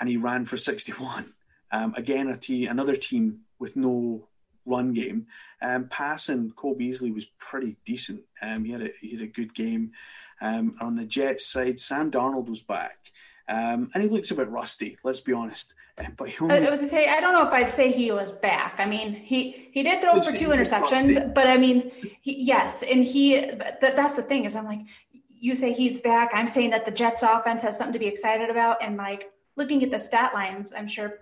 [0.00, 1.32] and he ran for 61.
[1.70, 4.28] Um, again, a team, another team with no
[4.68, 5.26] run game.
[5.62, 8.22] Um, passing, Cole Beasley was pretty decent.
[8.42, 9.92] Um, he had a he had a good game.
[10.40, 13.12] Um, on the Jets side, Sam Darnold was back.
[13.48, 15.74] Um, and he looks a bit rusty, let's be honest.
[16.16, 16.64] But only...
[16.64, 18.76] I was to say, I don't know if I'd say he was back.
[18.78, 23.02] I mean, he he did throw for two interceptions, but I mean, he, yes, and
[23.02, 23.40] he.
[23.80, 24.82] That, that's the thing is, I'm like,
[25.28, 26.30] you say he's back.
[26.32, 29.82] I'm saying that the Jets offense has something to be excited about, and like looking
[29.82, 31.14] at the stat lines, I'm sure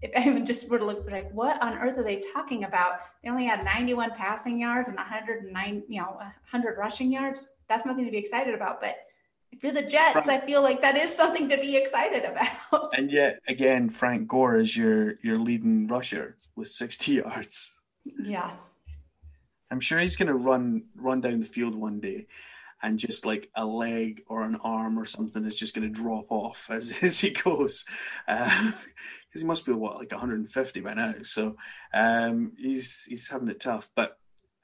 [0.00, 3.00] if anyone just were to look like, what on earth are they talking about?
[3.22, 7.48] They only had 91 passing yards and 109, you know, 100 rushing yards.
[7.68, 8.96] That's nothing to be excited about, but
[9.50, 12.92] if you're the Jets, Frank, I feel like that is something to be excited about.
[12.96, 17.78] And yet again, Frank Gore is your your leading rusher with 60 yards.
[18.22, 18.52] Yeah.
[19.70, 22.26] I'm sure he's going to run run down the field one day
[22.82, 26.26] and just like a leg or an arm or something is just going to drop
[26.30, 27.84] off as, as he goes.
[28.26, 28.72] Uh,
[29.28, 31.56] Because he must be what like 150 by now, so
[31.92, 33.90] um, he's he's having it tough.
[33.94, 34.18] But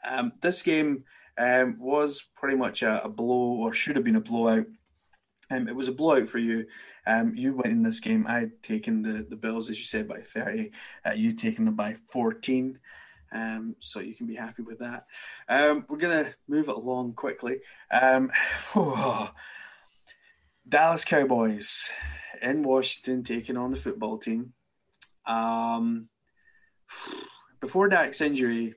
[0.08, 1.04] um, this game
[1.36, 4.66] um, was pretty much a, a, blow, or should have been a blowout.
[5.50, 6.66] Um, it was a blowout for you.
[7.06, 8.26] Um, you went in this game.
[8.26, 10.70] I had taken the, the Bills, as you said, by 30.
[11.06, 12.78] Uh, you taken them by 14.
[13.32, 15.04] Um, so you can be happy with that.
[15.48, 17.58] Um, we're going to move it along quickly.
[17.90, 18.30] Um,
[18.76, 19.30] oh,
[20.66, 21.90] Dallas Cowboys
[22.40, 24.53] in Washington taking on the football team.
[25.26, 26.08] Um,
[27.60, 28.74] before Dak's injury,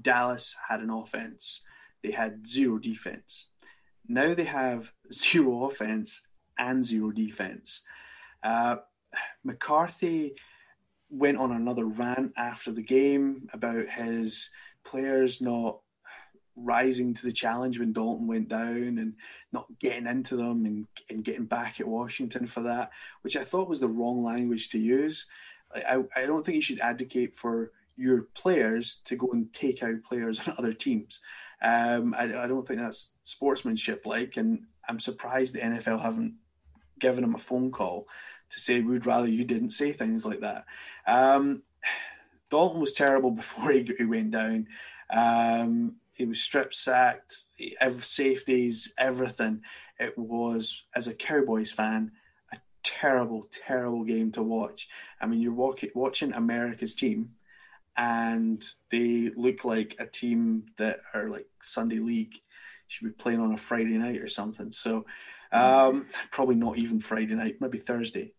[0.00, 1.62] Dallas had an offense
[2.06, 3.48] they had zero defense.
[4.08, 6.22] Now they have zero offense
[6.58, 7.82] and zero defense.
[8.42, 8.76] Uh,
[9.44, 10.34] McCarthy
[11.10, 14.50] went on another rant after the game about his
[14.84, 15.80] players not
[16.56, 19.14] rising to the challenge when Dalton went down and
[19.52, 22.90] not getting into them and, and getting back at Washington for that,
[23.22, 25.26] which I thought was the wrong language to use.
[25.74, 30.02] I, I don't think you should advocate for your players to go and take out
[30.02, 31.20] players on other teams.
[31.62, 36.34] Um, I, I, don't think that's sportsmanship like, and I'm surprised the NFL haven't
[36.98, 38.06] given him a phone call
[38.50, 40.66] to say we'd rather you didn't say things like that.
[41.06, 41.62] Um,
[42.50, 44.66] Dalton was terrible before he, he went down.
[45.10, 47.44] Um, he was strip sacked,
[48.00, 49.62] safeties, everything.
[49.98, 52.12] It was, as a Cowboys fan,
[52.86, 54.88] terrible, terrible game to watch.
[55.20, 57.30] I mean, you're walk- watching America's team
[57.96, 62.34] and they look like a team that are like Sunday league
[62.86, 64.70] should be playing on a Friday night or something.
[64.70, 65.04] So
[65.50, 68.32] um, probably not even Friday night, maybe Thursday.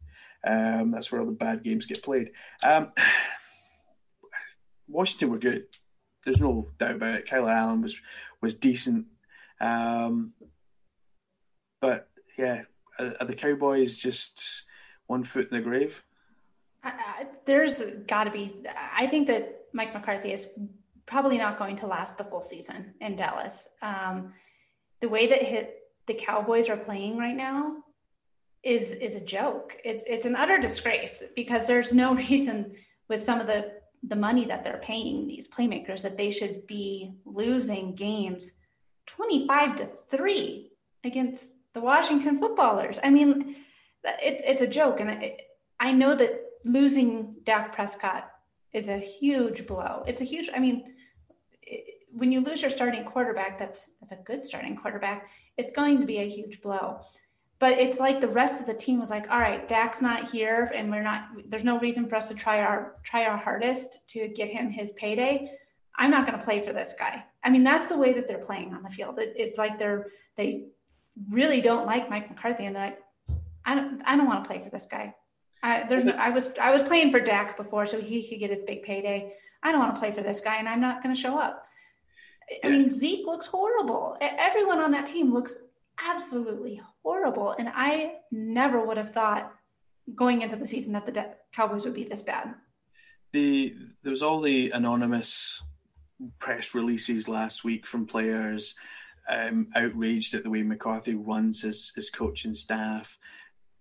[0.46, 2.32] Um, that's where all the bad games get played.
[2.64, 2.92] Um,
[4.88, 5.66] Washington were good.
[6.24, 7.28] There's no doubt about it.
[7.28, 7.98] Kyler Allen was
[8.42, 9.08] was decent,
[9.60, 10.34] um,
[11.82, 12.64] but yeah,
[13.00, 14.64] are, the Cowboys just
[15.08, 16.04] one foot in the grave?
[17.46, 18.54] there's got to be.
[18.96, 20.48] I think that Mike McCarthy is
[21.06, 23.70] probably not going to last the full season in Dallas.
[23.82, 24.34] Um,
[25.00, 27.78] the way that hit the Cowboys are playing right now
[28.64, 29.78] is is a joke.
[29.84, 32.74] It's it's an utter disgrace because there's no reason
[33.10, 37.12] with some of the the money that they're paying these playmakers that they should be
[37.26, 38.54] losing games
[39.08, 40.72] 25 to 3
[41.04, 43.00] against the Washington footballers.
[43.04, 43.56] I mean,
[44.04, 45.42] it's it's a joke and it,
[45.80, 46.32] I know that
[46.66, 48.30] losing Dak Prescott
[48.74, 50.04] is a huge blow.
[50.08, 50.96] It's a huge, I mean,
[51.62, 55.30] it, when you lose your starting quarterback, that's that's a good starting quarterback.
[55.58, 57.00] It's going to be a huge blow.
[57.60, 60.72] But it's like the rest of the team was like, all right, Dak's not here,
[60.76, 61.30] and we're not.
[61.48, 64.92] There's no reason for us to try our try our hardest to get him his
[64.94, 65.52] payday.
[65.96, 67.24] I'm not going to play for this guy.
[67.44, 69.18] I mean, that's the way that they're playing on the field.
[69.18, 70.68] It, it's like they're they
[71.30, 73.00] really don't like Mike McCarthy, and they're like,
[73.66, 75.14] I don't I don't want to play for this guy.
[75.64, 78.52] I, there's no, I was I was playing for Dak before, so he could get
[78.52, 79.34] his big payday.
[79.64, 81.64] I don't want to play for this guy, and I'm not going to show up.
[82.64, 84.16] I mean, Zeke looks horrible.
[84.22, 85.58] Everyone on that team looks
[86.06, 89.52] absolutely horrible, and I never would have thought
[90.16, 92.54] going into the season that the Cowboys would be this bad.
[93.34, 95.62] The there was all the anonymous
[96.40, 98.76] press releases last week from players
[99.30, 103.18] um, outraged at the way McCarthy runs his his coaching staff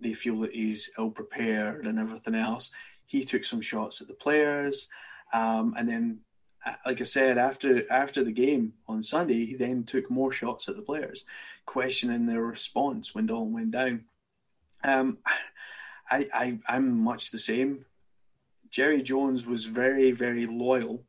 [0.00, 2.70] they feel that he's ill prepared and everything else.
[3.06, 4.88] He took some shots at the players,
[5.32, 6.18] um, and then,
[6.64, 10.68] uh, like I said, after after the game on Sunday, he then took more shots
[10.68, 11.24] at the players,
[11.64, 14.04] questioning their response when Dalton went down.
[14.82, 15.18] Um,
[16.10, 17.84] I, I I'm much the same.
[18.70, 21.04] Jerry Jones was very very loyal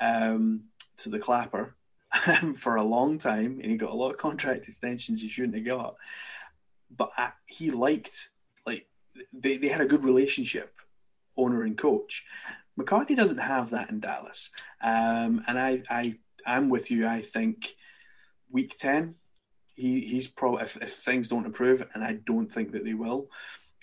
[0.00, 0.64] um,
[0.98, 1.76] to the Clapper
[2.54, 5.64] for a long time, and he got a lot of contract extensions he shouldn't have
[5.64, 5.96] got
[6.90, 8.30] but I, he liked
[8.66, 8.86] like
[9.32, 10.74] they, they had a good relationship,
[11.36, 12.24] owner and coach.
[12.76, 14.50] McCarthy doesn't have that in Dallas,
[14.82, 17.06] um, and I I I'm with you.
[17.06, 17.74] I think
[18.50, 19.16] week ten
[19.74, 23.28] he, he's probably if, if things don't improve, and I don't think that they will.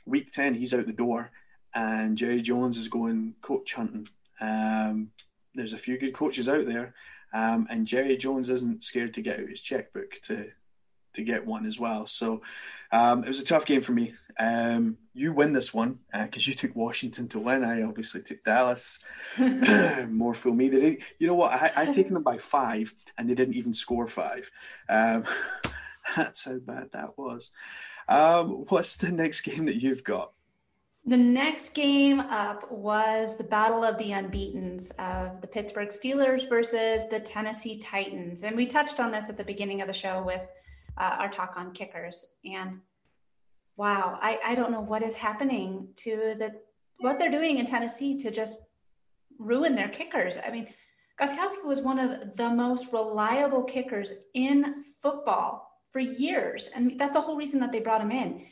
[0.05, 1.31] Week ten, he's out the door,
[1.73, 4.07] and Jerry Jones is going coach hunting.
[4.41, 5.11] Um,
[5.53, 6.93] there's a few good coaches out there,
[7.33, 10.47] um, and Jerry Jones isn't scared to get out his checkbook to
[11.15, 12.05] to get one as well.
[12.05, 12.41] So
[12.91, 14.13] um, it was a tough game for me.
[14.37, 17.63] Um, you win this one because uh, you took Washington to win.
[17.63, 18.99] I obviously took Dallas.
[20.09, 20.69] More for me.
[20.69, 21.53] They did, you know what?
[21.53, 24.51] I, I taken them by five, and they didn't even score five.
[24.87, 25.23] Um,
[26.15, 27.51] that's how bad that was.
[28.07, 30.31] Um, what's the next game that you've got?
[31.07, 37.05] The next game up was the Battle of the Unbeatens of the Pittsburgh Steelers versus
[37.07, 38.43] the Tennessee Titans.
[38.43, 40.41] And we touched on this at the beginning of the show with
[40.97, 42.25] uh, our talk on kickers.
[42.43, 42.79] And
[43.77, 46.55] wow, I, I don't know what is happening to the
[46.99, 48.59] what they're doing in Tennessee to just
[49.37, 50.39] ruin their kickers.
[50.43, 50.69] I mean,
[51.19, 56.69] Gostkowski was one of the most reliable kickers in football for years.
[56.73, 58.45] And that's the whole reason that they brought him in.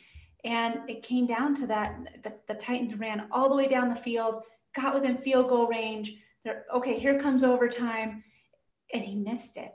[0.44, 3.96] And it came down to that the, the Titans ran all the way down the
[3.96, 4.44] field,
[4.76, 6.14] got within field goal range.
[6.44, 8.24] They're okay, here comes overtime.
[8.94, 9.74] And he missed it.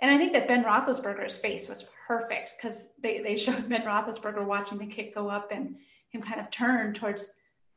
[0.00, 4.44] And I think that Ben Roethlisberger's face was perfect because they, they showed Ben Roethlisberger
[4.44, 5.76] watching the kick go up and
[6.10, 7.28] him kind of turn towards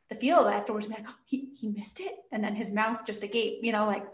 [0.09, 2.13] the field afterwards and be like, oh, he, he missed it.
[2.31, 4.05] And then his mouth just agape, you know, like,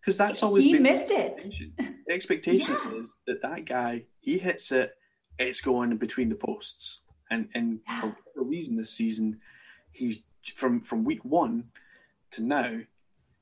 [0.00, 1.46] because that's always he missed it.
[1.78, 2.98] The expectation yeah.
[2.98, 4.92] is that that guy, he hits it,
[5.38, 7.02] it's going between the posts.
[7.30, 8.00] And and yeah.
[8.00, 9.40] for whatever reason this season,
[9.92, 10.24] he's
[10.54, 11.70] from from week one
[12.32, 12.80] to now,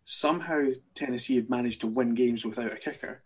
[0.05, 3.22] somehow Tennessee had managed to win games without a kicker.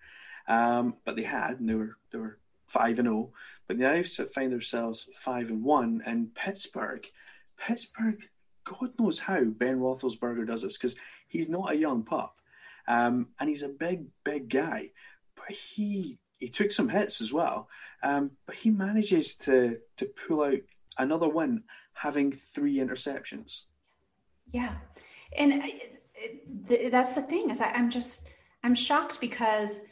[0.49, 3.17] Um, but they had, and they were they were five and zero.
[3.17, 3.33] Oh.
[3.69, 6.03] But now they find themselves five and one.
[6.05, 7.07] And Pittsburgh,
[7.57, 8.29] Pittsburgh,
[8.65, 10.97] God knows how Ben Roethlisberger does this because
[11.29, 12.37] he's not a young pup,
[12.89, 14.91] um, and he's a big big guy.
[15.37, 17.69] But he he took some hits as well.
[18.03, 20.59] Um, but he manages to to pull out
[20.99, 21.65] another win,
[21.95, 23.63] having three interceptions.
[24.53, 24.75] Yeah,
[25.37, 25.63] and
[26.67, 28.27] that's the thing is I, I'm just
[28.63, 29.83] I'm shocked because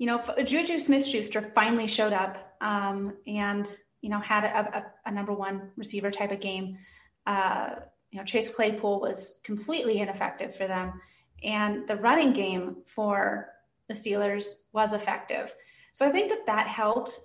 [0.00, 4.86] you know, Juju Smith Schuster finally showed up um, and, you know, had a, a,
[5.10, 6.78] a, number one receiver type of game.
[7.26, 7.74] Uh,
[8.10, 10.98] you know, Chase Claypool was completely ineffective for them.
[11.44, 13.50] And the running game for
[13.88, 15.54] the Steelers was effective.
[15.92, 17.20] So I think that that helped.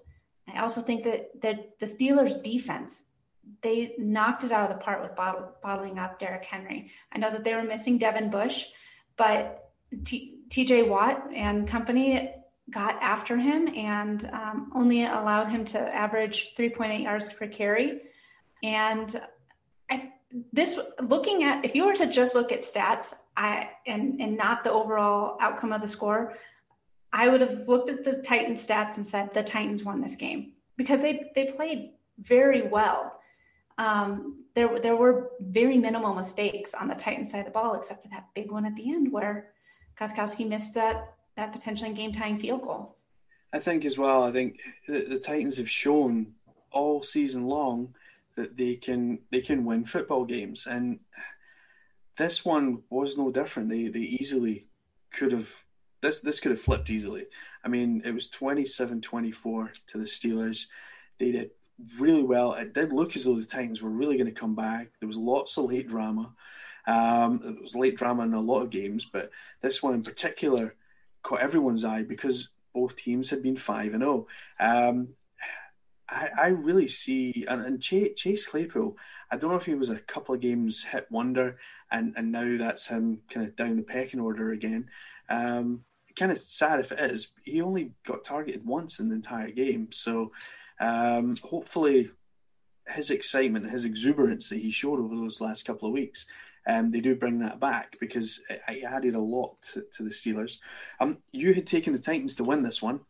[0.54, 3.04] I also think that, that the Steelers defense,
[3.62, 6.92] they knocked it out of the park with bottling up Derrick Henry.
[7.12, 8.66] I know that they were missing Devin Bush,
[9.18, 9.72] but
[10.04, 12.32] T, TJ Watt and company
[12.70, 18.02] got after him and um, only allowed him to average 3.8 yards per carry.
[18.64, 19.16] And
[19.90, 20.12] I,
[20.52, 24.64] this looking at if you were to just look at stats I and and not
[24.64, 26.34] the overall outcome of the score,
[27.16, 30.52] I would have looked at the Titans stats and said the Titans won this game
[30.76, 33.20] because they they played very well.
[33.78, 38.04] Um, there there were very minimal mistakes on the Titans side of the ball, except
[38.04, 39.54] for that big one at the end where
[39.98, 42.98] Gostkowski missed that that potentially game tying field goal.
[43.54, 44.24] I think as well.
[44.24, 46.34] I think the, the Titans have shown
[46.72, 47.96] all season long
[48.36, 51.00] that they can they can win football games, and
[52.18, 53.70] this one was no different.
[53.70, 54.68] They they easily
[55.12, 55.65] could have
[56.02, 57.26] this this could have flipped easily.
[57.64, 60.68] I mean, it was 27-24 to the Steelers.
[61.18, 61.52] They did
[61.98, 62.54] really well.
[62.54, 64.90] It did look as though the Titans were really going to come back.
[65.00, 66.34] There was lots of late drama.
[66.88, 69.32] Um, it was late drama in a lot of games, but
[69.62, 70.76] this one in particular
[71.24, 74.28] caught everyone's eye because both teams had been five and zero.
[74.60, 74.90] Oh.
[74.90, 75.10] Um,
[76.08, 78.96] I, I, really see, and, and Chase, Chase, Claypool.
[79.32, 81.58] I don't know if he was a couple of games hit wonder,
[81.90, 84.90] and and now that's him kind of down the pecking order again.
[85.30, 85.84] Um,
[86.16, 87.30] kind of sad if it is.
[87.44, 90.32] He only got targeted once in the entire game, so
[90.80, 92.12] um, hopefully
[92.88, 96.28] his excitement, his exuberance that he showed over those last couple of weeks
[96.68, 100.58] um, they do bring that back because it, added a lot to, to the Steelers.
[101.00, 103.02] Um, you had taken the Titans to win this one.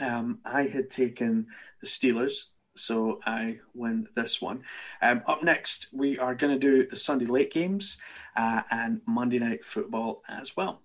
[0.00, 1.46] Um, I had taken
[1.80, 2.46] the Steelers,
[2.76, 4.62] so I win this one.
[5.02, 7.98] Um, up next, we are going to do the Sunday late games
[8.36, 10.82] uh, and Monday night football as well.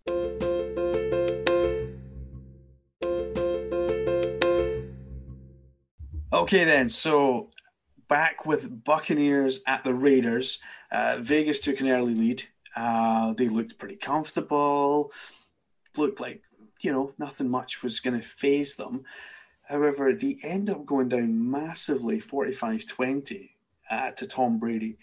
[6.34, 6.90] Okay, then.
[6.90, 7.50] So
[8.08, 10.60] back with Buccaneers at the Raiders.
[10.92, 12.44] Uh, Vegas took an early lead.
[12.76, 15.12] Uh, they looked pretty comfortable.
[15.98, 16.42] Looked like,
[16.82, 19.04] you know, nothing much was going to phase them.
[19.72, 23.56] However, they end up going down massively 45 20
[23.90, 24.98] uh, to Tom Brady.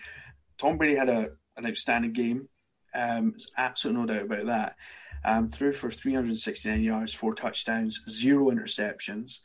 [0.59, 2.51] Tom Brady had a, an outstanding game.
[2.95, 4.77] Um, there's absolutely no doubt about that.
[5.25, 9.41] Um, threw for 369 yards, four touchdowns, zero interceptions.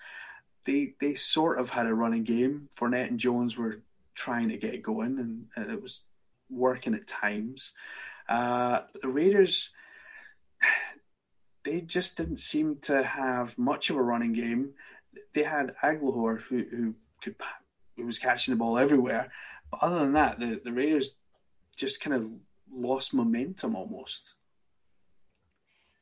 [0.66, 2.68] they they sort of had a running game.
[2.78, 3.82] Fournette and Jones were
[4.16, 6.02] trying to get going, and, and it was
[6.50, 7.72] working at times.
[8.28, 9.70] Uh, the Raiders,
[11.64, 14.74] they just didn't seem to have much of a running game.
[15.34, 17.36] They had Agholor who who could
[17.98, 19.32] who was catching the ball everywhere,
[19.70, 21.12] but other than that, the, the Raiders
[21.76, 22.32] just kind of
[22.72, 24.36] lost momentum almost.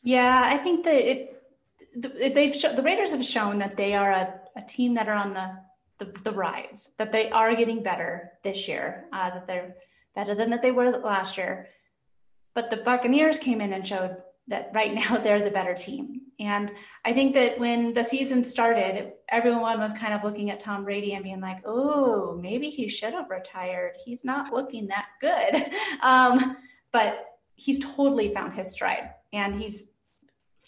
[0.04, 1.42] Yeah, I think that it
[1.96, 5.34] they've sh- the Raiders have shown that they are a, a team that are on
[5.34, 9.76] the, the, the rise, that they are getting better this year, uh, that they're
[10.16, 11.70] better than that they were last year.
[12.54, 16.22] But the Buccaneers came in and showed that right now they're the better team.
[16.40, 16.72] And
[17.06, 21.14] I think that when the season started, everyone was kind of looking at Tom Brady
[21.14, 23.94] and being like, oh, maybe he should have retired.
[24.04, 25.72] He's not looking that good.
[26.02, 26.58] Um,
[26.92, 27.26] but
[27.56, 29.88] he's totally found his stride and he's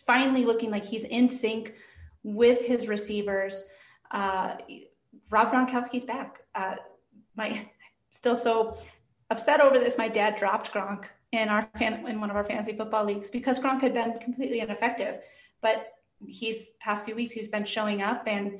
[0.05, 1.73] finally looking like he's in sync
[2.23, 3.63] with his receivers.
[4.11, 4.55] Uh,
[5.31, 6.41] Rob Gronkowski's back.
[6.53, 6.75] Uh,
[7.35, 7.67] my
[8.11, 8.77] still so
[9.29, 9.97] upset over this.
[9.97, 13.59] My dad dropped Gronk in our fan, in one of our fantasy football leagues because
[13.59, 15.19] Gronk had been completely ineffective.
[15.61, 15.87] But
[16.27, 18.53] he's past few weeks he's been showing up, and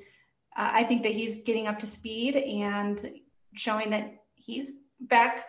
[0.58, 3.20] uh, I think that he's getting up to speed and
[3.56, 5.48] showing that he's back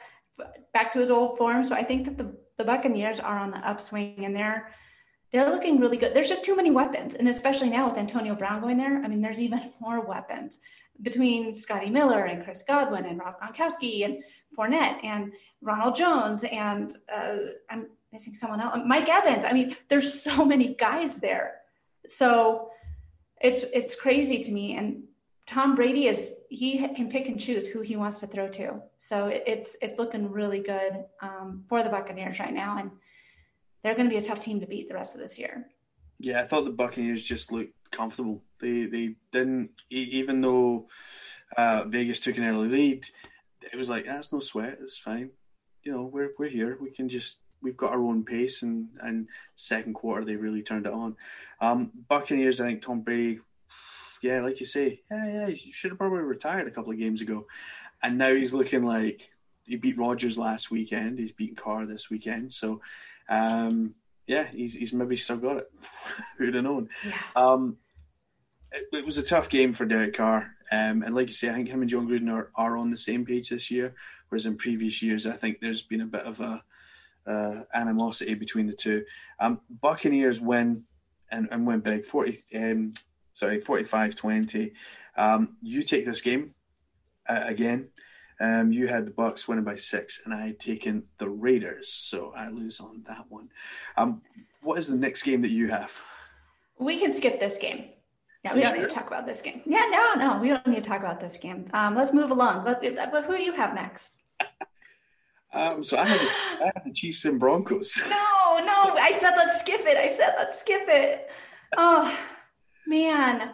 [0.73, 1.65] back to his old form.
[1.65, 4.71] So I think that the the Buccaneers are on the upswing, and they're
[5.35, 6.15] they're looking really good.
[6.15, 7.15] There's just too many weapons.
[7.15, 10.61] And especially now with Antonio Brown going there, I mean, there's even more weapons
[11.03, 14.23] between Scotty Miller and Chris Godwin and Rob Gronkowski and
[14.57, 19.45] Fournette and Ronald Jones and uh, I'm missing someone else, Mike Evans.
[19.45, 21.57] I mean, there's so many guys there.
[22.07, 22.71] So
[23.41, 24.77] it's it's crazy to me.
[24.77, 25.03] And
[25.49, 28.81] Tom Brady is he can pick and choose who he wants to throw to.
[28.99, 32.79] So it's it's looking really good um, for the Buccaneers right now.
[32.79, 32.93] And
[33.85, 35.67] they're going to be a tough team to beat the rest of this year.
[36.19, 38.43] Yeah, I thought the Buccaneers just looked comfortable.
[38.59, 40.89] They they didn't even though
[41.57, 43.07] uh, Vegas took an early lead.
[43.73, 44.79] It was like that's no sweat.
[44.81, 45.31] It's fine.
[45.83, 46.79] You know we're we're here.
[46.81, 48.63] We can just we've got our own pace.
[48.63, 51.17] And and second quarter they really turned it on.
[51.61, 52.61] Um, Buccaneers.
[52.61, 53.41] I think Tom Brady.
[54.23, 57.21] Yeah, like you say, yeah, yeah, you should have probably retired a couple of games
[57.21, 57.47] ago,
[58.03, 59.31] and now he's looking like
[59.65, 61.19] he beat Rodgers last weekend.
[61.19, 62.81] He's beaten Carr this weekend, so
[63.29, 63.95] um,
[64.27, 65.73] yeah, he's, he's maybe still got it.
[66.39, 66.89] Who'd have known?
[67.07, 67.13] Yeah.
[67.37, 67.77] Um,
[68.73, 70.51] it, it, was a tough game for Derek Carr.
[70.73, 72.97] Um, and like you say, I think him and Jon Gruden are, are on the
[72.97, 73.95] same page this year,
[74.29, 76.63] whereas in previous years, I think there's been a bit of a
[77.27, 79.05] uh, animosity between the two.
[79.39, 80.85] Um, Buccaneers win
[81.31, 82.93] and, and win big, 40, um,
[83.35, 84.73] sorry, 45-20.
[85.17, 86.55] Um, you take this game
[87.29, 87.89] uh, again.
[88.41, 92.33] Um, you had the Bucs winning by six, and I had taken the Raiders, so
[92.37, 93.51] I lose on that one.
[93.97, 94.23] Um,
[94.61, 95.97] what is the next game that you have?
[96.79, 97.91] We can skip this game.
[98.43, 99.63] Yeah, we don't need to talk about this game.
[99.65, 101.65] Yeah, no, no, we don't need to talk about this game.
[101.73, 102.65] Um, let's move along.
[102.65, 104.13] Let, but who do you have next?
[105.53, 107.97] um, so I have, the, I have the Chiefs and Broncos.
[108.11, 109.97] No, no, I said let's skip it.
[109.97, 111.29] I said let's skip it.
[111.77, 112.17] Oh
[112.87, 113.53] man.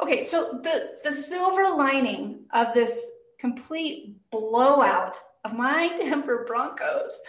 [0.00, 7.20] Okay, so the the silver lining of this complete blowout of my Denver Broncos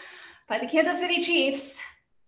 [0.47, 1.79] by the Kansas City Chiefs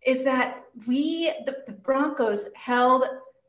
[0.06, 3.04] is that we, the, the Broncos, held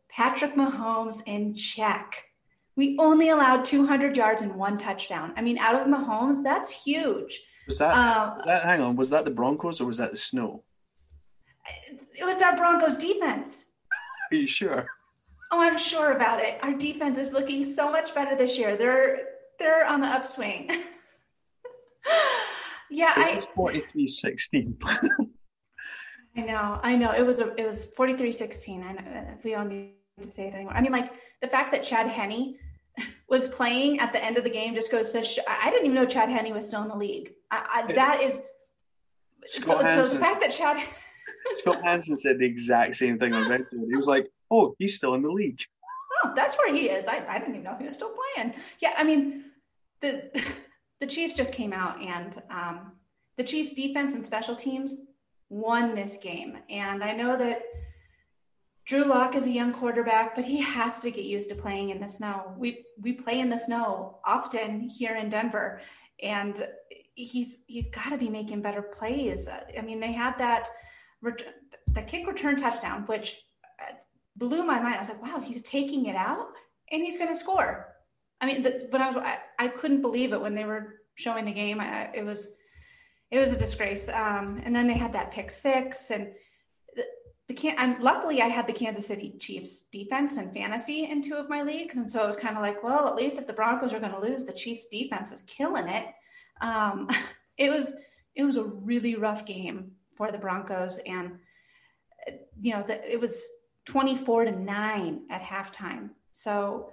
[0.08, 2.24] Patrick Mahomes in check.
[2.76, 5.32] We only allowed 200 yards and one touchdown.
[5.36, 7.40] I mean, out of Mahomes, that's huge.
[7.66, 10.16] Was that, um, was that hang on, was that the Broncos or was that the
[10.16, 10.64] snow?
[12.20, 13.66] It was our Broncos defense.
[14.32, 14.86] Are you sure?
[15.52, 16.58] Oh, I'm sure about it.
[16.62, 18.76] Our defense is looking so much better this year.
[18.76, 19.28] They're
[19.60, 20.68] they're on the upswing.
[22.90, 24.78] yeah, it was 43 16.
[26.36, 27.12] I know, I know.
[27.12, 28.82] It was a, it was 43 16.
[28.82, 30.74] I know we don't need to say it anymore.
[30.74, 32.56] I mean, like the fact that Chad Henne
[33.28, 35.94] was playing at the end of the game just goes to sh- I didn't even
[35.94, 37.32] know Chad Henne was still in the league.
[37.50, 38.40] I, I, that is
[39.44, 40.82] Scott so, so, the fact that Chad
[41.54, 45.14] Scott Hanson said the exact same thing on Red He was like, "Oh, he's still
[45.14, 45.60] in the league."
[46.24, 47.06] Oh, that's where he is.
[47.06, 48.54] I, I didn't even know he was still playing.
[48.80, 49.44] Yeah, I mean,
[50.00, 50.30] the
[51.00, 52.92] the Chiefs just came out and um,
[53.38, 54.94] the Chiefs defense and special teams
[55.48, 56.58] won this game.
[56.68, 57.62] And I know that
[58.84, 62.00] Drew Lock is a young quarterback, but he has to get used to playing in
[62.00, 62.54] the snow.
[62.58, 65.80] We we play in the snow often here in Denver,
[66.22, 66.66] and
[67.14, 69.48] he's he's got to be making better plays.
[69.48, 70.68] I mean, they had that
[71.22, 73.36] the kick return touchdown, which
[73.80, 73.92] uh,
[74.36, 74.96] blew my mind.
[74.96, 76.46] I was like, wow, he's taking it out
[76.90, 77.89] and he's going to score.
[78.40, 81.44] I mean, the, when I was, I, I, couldn't believe it when they were showing
[81.44, 81.80] the game.
[81.80, 82.50] I, it was,
[83.30, 84.08] it was a disgrace.
[84.08, 86.28] Um, and then they had that pick six, and
[86.96, 91.34] the, can I'm luckily I had the Kansas City Chiefs defense and fantasy in two
[91.34, 91.96] of my leagues.
[91.96, 94.12] And so it was kind of like, well, at least if the Broncos are going
[94.12, 96.06] to lose, the Chiefs defense is killing it.
[96.60, 97.08] Um,
[97.58, 97.94] it was,
[98.34, 100.98] it was a really rough game for the Broncos.
[101.06, 101.38] And,
[102.60, 103.48] you know, the, it was
[103.86, 106.10] 24 to nine at halftime.
[106.32, 106.90] So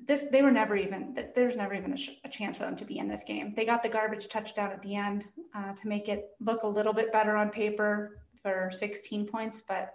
[0.00, 2.84] this, they were never even, there's never even a, sh- a chance for them to
[2.84, 3.52] be in this game.
[3.54, 6.92] They got the garbage touchdown at the end uh, to make it look a little
[6.92, 9.94] bit better on paper for 16 points, but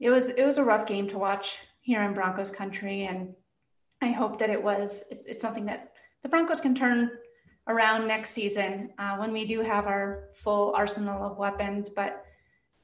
[0.00, 3.34] it was it was a rough game to watch here in Broncos country, and
[4.00, 7.10] I hope that it was it's, it's something that the Broncos can turn
[7.68, 11.90] around next season uh, when we do have our full arsenal of weapons.
[11.90, 12.24] But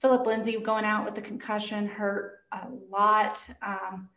[0.00, 3.44] Phillip Lindsay going out with the concussion hurt a lot.
[3.62, 4.10] Um,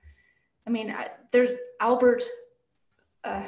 [0.70, 0.95] I mean,
[1.32, 1.49] there's
[1.80, 2.24] Albert
[3.24, 3.43] uh.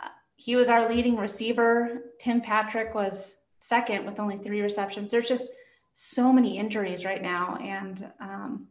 [0.00, 2.02] Uh, he was our leading receiver.
[2.18, 5.10] Tim Patrick was second with only three receptions.
[5.10, 5.50] There's just
[5.92, 8.68] so many injuries right now, and um,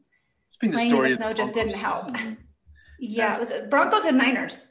[0.47, 2.09] it's been the playing story in the snow just didn't help.
[2.99, 4.65] yeah, it was Broncos and Niners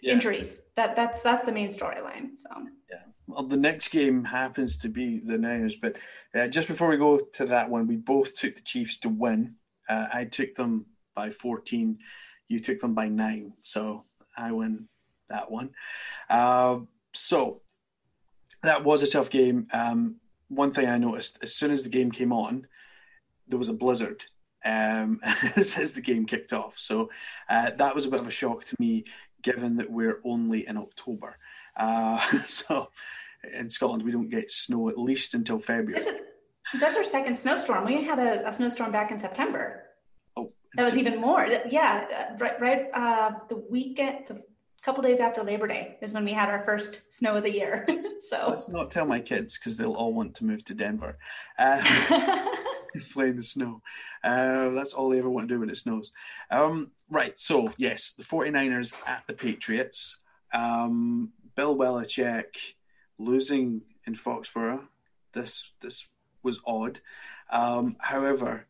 [0.00, 0.12] yeah.
[0.12, 0.60] injuries.
[0.76, 2.36] That that's that's the main storyline.
[2.36, 2.50] So
[2.90, 2.98] yeah.
[3.26, 5.96] Well, the next game happens to be the Niners, but
[6.34, 9.56] uh, just before we go to that one, we both took the Chiefs to win.
[9.90, 11.98] Uh, I took them by 14.
[12.48, 14.04] You took them by nine, so
[14.36, 14.88] I win
[15.28, 15.70] that one.
[16.28, 16.78] Uh,
[17.12, 17.62] so
[18.62, 19.66] that was a tough game.
[19.72, 20.16] Um,
[20.48, 22.66] one thing I noticed as soon as the game came on,
[23.48, 24.24] there was a blizzard
[24.64, 25.20] um,
[25.56, 26.78] as the game kicked off.
[26.78, 27.10] So
[27.48, 29.04] uh, that was a bit of a shock to me,
[29.42, 31.36] given that we're only in October.
[31.76, 32.90] Uh, so
[33.58, 36.02] in Scotland, we don't get snow at least until February.
[36.78, 37.84] That's our second snowstorm.
[37.84, 39.84] We had a, a, snowstorm back in September.
[40.36, 41.46] Oh, that was even more.
[41.68, 42.60] Yeah, right.
[42.60, 42.86] Right.
[42.94, 44.42] Uh, the weekend, the
[44.82, 47.86] couple days after Labor Day is when we had our first snow of the year.
[48.20, 51.18] so let's not tell my kids because they'll all want to move to Denver.
[51.58, 52.46] Uh,
[53.12, 53.80] play in the snow.
[54.24, 56.10] Uh, that's all they ever want to do when it snows.
[56.50, 57.36] Um, right.
[57.38, 60.18] So yes, the 49ers at the Patriots.
[60.52, 62.74] Um, Bill Belichick
[63.18, 64.84] losing in Foxborough.
[65.32, 66.08] This this
[66.42, 67.00] was odd.
[67.50, 68.66] Um, however,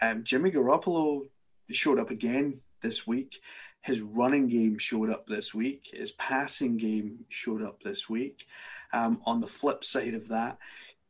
[0.00, 1.26] um, Jimmy Garoppolo
[1.70, 3.40] showed up again this week.
[3.82, 5.90] His running game showed up this week.
[5.92, 8.46] His passing game showed up this week.
[8.92, 10.58] Um, on the flip side of that,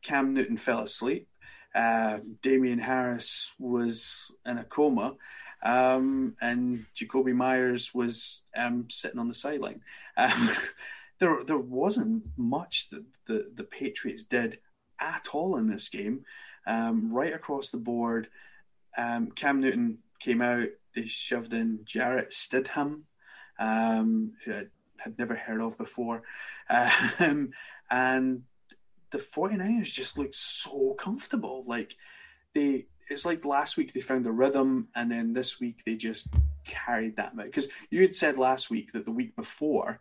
[0.03, 1.27] Cam Newton fell asleep.
[1.75, 5.15] Uh, Damien Harris was in a coma.
[5.63, 9.83] Um, and Jakobi Meyers was um, sitting on the sideline.
[10.17, 10.51] Um,
[11.19, 14.59] there, there wasn't much that the, the Patriots did
[15.01, 16.25] at all in this game.
[16.67, 18.29] Um, right across the board,
[18.97, 23.03] um, Cam Newton came out they shoved in Jarrett Stidham,
[23.59, 24.65] um, who I
[24.99, 26.23] had never heard of before.
[27.19, 27.51] Um,
[27.91, 28.45] and
[29.11, 31.65] the 49ers just looked so comfortable.
[31.67, 31.97] Like
[32.55, 36.29] they, it's like last week they found a rhythm, and then this week they just
[36.65, 37.33] carried that.
[37.37, 37.45] out.
[37.45, 39.99] Because you had said last week that the week before,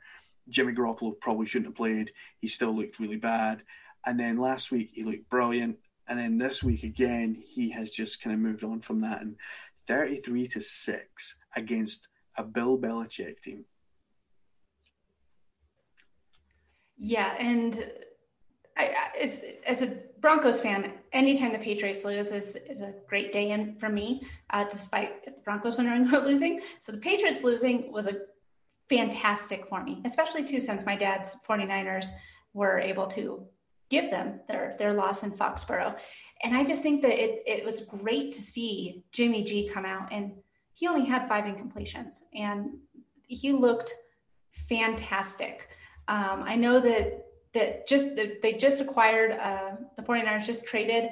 [0.47, 2.11] Jimmy Garoppolo probably shouldn't have played.
[2.39, 3.63] He still looked really bad.
[4.05, 5.77] And then last week he looked brilliant.
[6.07, 9.21] And then this week again, he has just kind of moved on from that.
[9.21, 9.35] And
[9.87, 13.65] 33 to 6 against a Bill Belichick team.
[16.97, 17.91] Yeah, and
[18.77, 23.51] I, as, as a Broncos fan, anytime the Patriots lose is, is a great day
[23.51, 26.61] in for me, uh, despite if the Broncos winning or losing.
[26.79, 28.17] So the Patriots losing was a
[28.89, 32.11] fantastic for me, especially too since my dad's 49ers
[32.53, 33.45] were able to
[33.89, 35.97] give them their their loss in Foxborough.
[36.43, 40.11] And I just think that it it was great to see Jimmy G come out
[40.11, 40.33] and
[40.73, 42.77] he only had five incompletions and
[43.27, 43.95] he looked
[44.51, 45.69] fantastic.
[46.07, 51.09] Um, I know that that just they just acquired uh, the 49ers just traded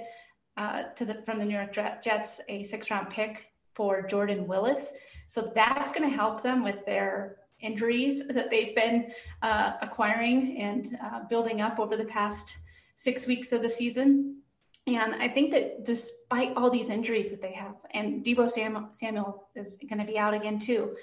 [0.56, 4.94] uh, to the from the New York Jets a six round pick for Jordan Willis.
[5.28, 9.12] So that's going to help them with their injuries that they've been
[9.42, 12.58] uh, acquiring and uh, building up over the past
[12.98, 14.42] six weeks of the season.
[14.88, 19.78] And I think that despite all these injuries that they have, and Deebo Samuel, is
[19.88, 20.96] going to be out again too,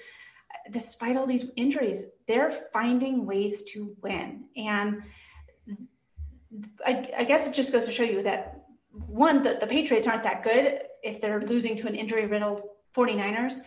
[0.71, 4.45] despite all these injuries, they're finding ways to win.
[4.57, 5.03] And
[6.85, 8.65] I, I guess it just goes to show you that
[9.07, 12.61] one, that the Patriots aren't that good if they're losing to an injury riddled
[12.95, 13.59] 49ers.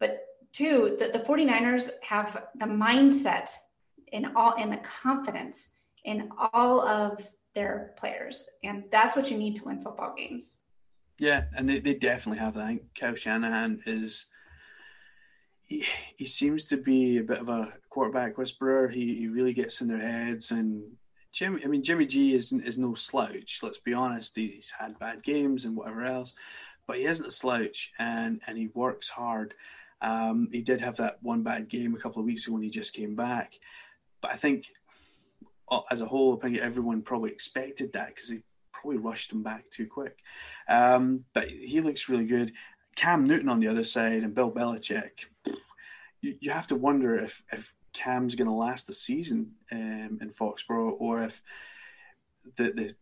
[0.00, 3.50] But two, that the 49ers have the mindset
[4.12, 5.70] in all in the confidence
[6.04, 7.20] in all of
[7.56, 8.46] their players.
[8.62, 10.58] And that's what you need to win football games.
[11.18, 12.62] Yeah, and they, they definitely have that.
[12.62, 14.26] I think Kyle Shanahan is
[15.62, 15.84] he,
[16.14, 18.88] he seems to be a bit of a quarterback whisperer.
[18.88, 20.84] He, he really gets in their heads and
[21.32, 23.60] Jimmy, I mean, Jimmy G is is no slouch.
[23.62, 24.36] Let's be honest.
[24.36, 26.32] He's had bad games and whatever else,
[26.86, 29.52] but he isn't a slouch, and and he works hard.
[30.00, 32.70] Um, he did have that one bad game a couple of weeks ago when he
[32.70, 33.58] just came back,
[34.22, 34.72] but I think
[35.90, 38.42] as a whole, I think everyone probably expected that because he
[38.72, 40.18] probably rushed him back too quick.
[40.68, 42.52] Um, but he looks really good.
[42.94, 45.26] Cam Newton on the other side and Bill Belichick.
[46.22, 50.30] You, you have to wonder if if Cam's going to last a season um, in
[50.30, 51.42] Foxborough, or if
[52.56, 52.94] the the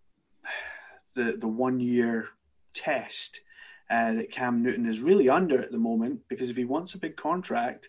[1.15, 2.29] the, the one year
[2.75, 3.41] test
[3.89, 6.99] uh, that Cam Newton is really under at the moment, because if he wants a
[6.99, 7.89] big contract,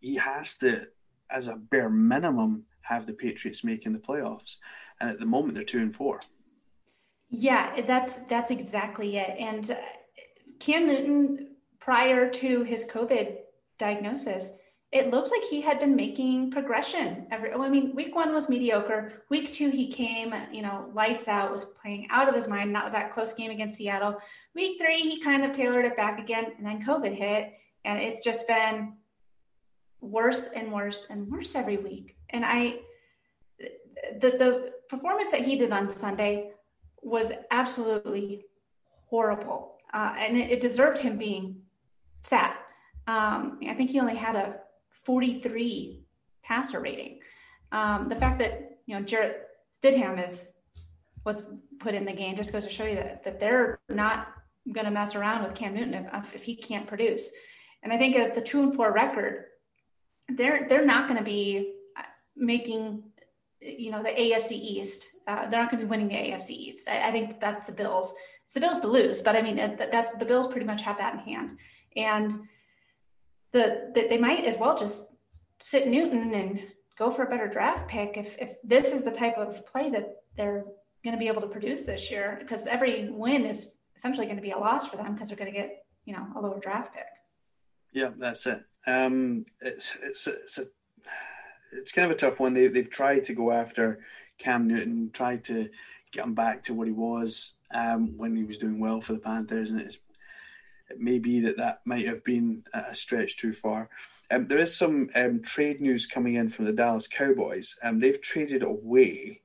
[0.00, 0.86] he has to,
[1.30, 4.56] as a bare minimum, have the Patriots making the playoffs.
[5.00, 6.20] And at the moment, they're two and four.
[7.30, 9.36] Yeah, that's that's exactly it.
[9.38, 9.76] And uh,
[10.58, 13.36] Cam Newton, prior to his COVID
[13.78, 14.50] diagnosis,
[14.90, 19.24] it looks like he had been making progression every i mean week one was mediocre
[19.28, 22.84] week two he came you know lights out was playing out of his mind that
[22.84, 24.16] was that close game against seattle
[24.54, 27.52] week three he kind of tailored it back again and then covid hit
[27.84, 28.94] and it's just been
[30.00, 32.76] worse and worse and worse every week and i
[34.20, 36.50] the the performance that he did on sunday
[37.02, 38.44] was absolutely
[39.06, 41.60] horrible uh, and it, it deserved him being
[42.22, 42.58] sat
[43.08, 44.56] um, I think he only had a
[44.92, 46.04] 43
[46.44, 47.20] passer rating.
[47.72, 50.50] Um, the fact that you know Jarrett Stidham is
[51.24, 51.46] was
[51.80, 54.28] put in the game just goes to show you that, that they're not
[54.72, 57.30] going to mess around with Cam Newton if, if he can't produce.
[57.82, 59.46] And I think at the two and four record,
[60.28, 61.76] they're they're not going to be
[62.38, 63.02] making
[63.60, 65.08] you know the AFC East.
[65.26, 66.88] Uh, they're not going to be winning the AFC East.
[66.88, 68.14] I, I, think that's the Bills.
[68.44, 71.14] It's the Bills to lose, but I mean that's the Bills pretty much have that
[71.14, 71.58] in hand.
[71.96, 72.30] And
[73.52, 75.04] the, the they might as well just
[75.60, 76.62] sit Newton and
[76.96, 80.16] go for a better draft pick if if this is the type of play that
[80.36, 80.64] they're
[81.04, 84.42] going to be able to produce this year because every win is essentially going to
[84.42, 86.94] be a loss for them because they're going to get you know a lower draft
[86.94, 87.06] pick.
[87.92, 88.62] Yeah, that's it.
[88.86, 90.66] Um, it's it's it's a
[91.72, 92.54] it's kind of a tough one.
[92.54, 94.00] They they've tried to go after
[94.38, 95.68] Cam Newton, tried to
[96.12, 99.18] get him back to what he was um, when he was doing well for the
[99.18, 99.98] Panthers, and it's
[100.90, 103.90] it may be that that might have been a stretch too far.
[104.30, 107.76] Um, there is some um, trade news coming in from the Dallas Cowboys.
[107.82, 109.42] Um, they've traded away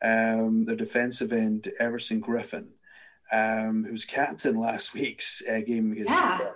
[0.00, 2.68] um, their defensive end Everson Griffen,
[3.30, 6.52] um, who's captain last week's uh, game against yeah.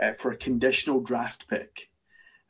[0.00, 1.90] uh, for a conditional draft pick.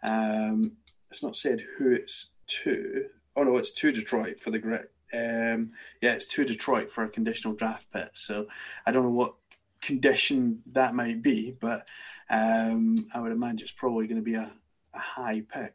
[0.02, 0.76] Um,
[1.10, 3.06] it's not said who it's to.
[3.36, 4.90] Oh no, it's to Detroit for the grit.
[5.12, 8.16] Um, yeah, it's to Detroit for a conditional draft pick.
[8.16, 8.46] So
[8.86, 9.34] I don't know what
[9.80, 11.86] condition that might be, but
[12.28, 14.52] um, I would imagine it's probably going to be a,
[14.94, 15.74] a high pick.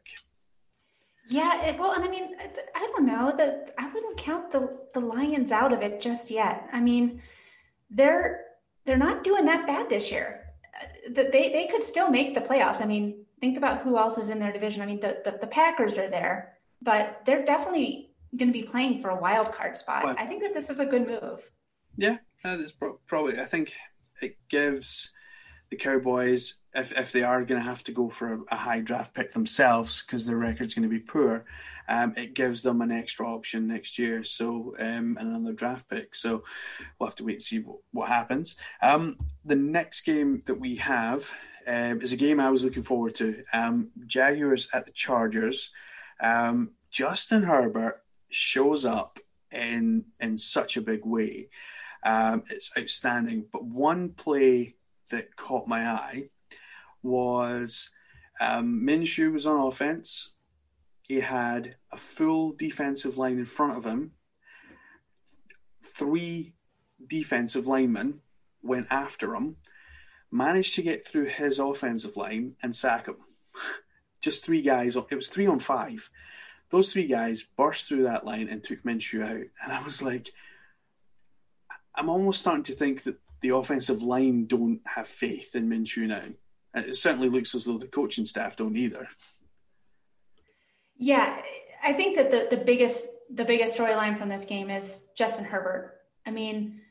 [1.28, 2.30] Yeah, it, well, and I mean,
[2.74, 6.68] I don't know that I wouldn't count the the Lions out of it just yet.
[6.72, 7.22] I mean,
[7.90, 8.44] they're
[8.84, 10.40] they're not doing that bad this year.
[11.12, 12.82] That they they could still make the playoffs.
[12.82, 14.80] I mean, think about who else is in their division.
[14.80, 19.00] I mean, the the, the Packers are there, but they're definitely going to be playing
[19.00, 20.04] for a wild card spot.
[20.04, 21.50] Well, I think that this is a good move.
[21.96, 22.72] Yeah, uh, that's
[23.06, 23.38] probably.
[23.38, 23.74] I think
[24.22, 25.10] it gives
[25.70, 28.80] the Cowboys, if, if they are going to have to go for a, a high
[28.80, 31.46] draft pick themselves because their record's going to be poor,
[31.88, 34.22] um, it gives them an extra option next year.
[34.22, 36.14] So, um, another draft pick.
[36.14, 36.44] So,
[36.98, 38.56] we'll have to wait and see what, what happens.
[38.82, 39.16] Um,
[39.46, 41.30] the next game that we have
[41.66, 43.44] um, is a game I was looking forward to.
[43.52, 45.70] Um, Jaguars at the Chargers.
[46.20, 49.18] Um, Justin Herbert shows up
[49.50, 51.48] in in such a big way.
[52.04, 53.46] Um, it's outstanding.
[53.52, 54.76] But one play
[55.10, 56.24] that caught my eye
[57.02, 57.90] was
[58.40, 60.32] um, Minshew was on offense.
[61.02, 64.12] He had a full defensive line in front of him.
[65.84, 66.54] Three
[67.06, 68.20] defensive linemen
[68.62, 69.56] went after him,
[70.32, 73.16] managed to get through his offensive line and sack him.
[74.20, 74.96] Just three guys.
[74.96, 76.08] It was three on five.
[76.70, 79.46] Those three guys burst through that line and took Minshew out.
[79.62, 80.32] And I was like,
[81.94, 86.22] I'm almost starting to think that the offensive line don't have faith in Minshew now.
[86.74, 89.06] It certainly looks as though the coaching staff don't either.
[90.96, 91.36] Yeah,
[91.82, 96.00] I think that the, the biggest the biggest storyline from this game is Justin Herbert.
[96.26, 96.81] I mean,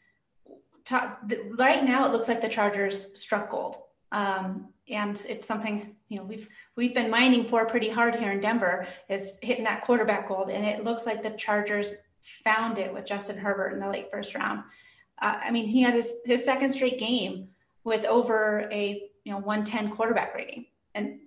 [1.58, 3.78] right now it looks like the Chargers struck gold,
[4.12, 8.42] um, and it's something you know we've we've been mining for pretty hard here in
[8.42, 13.06] Denver is hitting that quarterback gold, and it looks like the Chargers found it with
[13.06, 14.64] Justin Herbert in the late first round.
[15.22, 17.50] Uh, I mean, he had his, his second straight game
[17.84, 20.66] with over a you know 110 quarterback rating,
[20.96, 21.20] and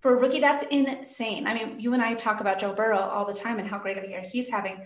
[0.00, 1.46] for a rookie, that's insane.
[1.46, 3.98] I mean, you and I talk about Joe Burrow all the time and how great
[3.98, 4.80] of a year he's having,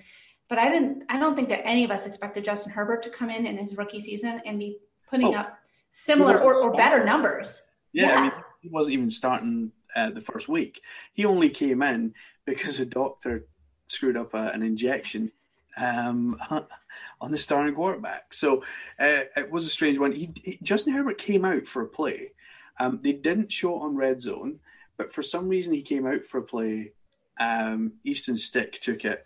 [0.53, 1.05] but I didn't.
[1.09, 3.74] I don't think that any of us expected Justin Herbert to come in in his
[3.74, 4.76] rookie season and be
[5.09, 5.59] putting oh, up
[5.92, 7.62] similar or, or better numbers.
[7.94, 10.82] Yeah, yeah, I mean, he wasn't even starting uh, the first week.
[11.14, 12.12] He only came in
[12.44, 13.46] because a doctor
[13.86, 15.32] screwed up a, an injection
[15.78, 16.36] um,
[17.22, 18.34] on the starting quarterback.
[18.34, 18.59] So
[19.00, 20.12] uh, it was a strange one.
[20.12, 22.32] He, he, Justin Herbert came out for a play.
[22.78, 24.61] Um, they didn't show it on Red Zone,
[24.98, 26.92] but for some reason he came out for a play.
[27.40, 29.24] Um, Easton Stick took it,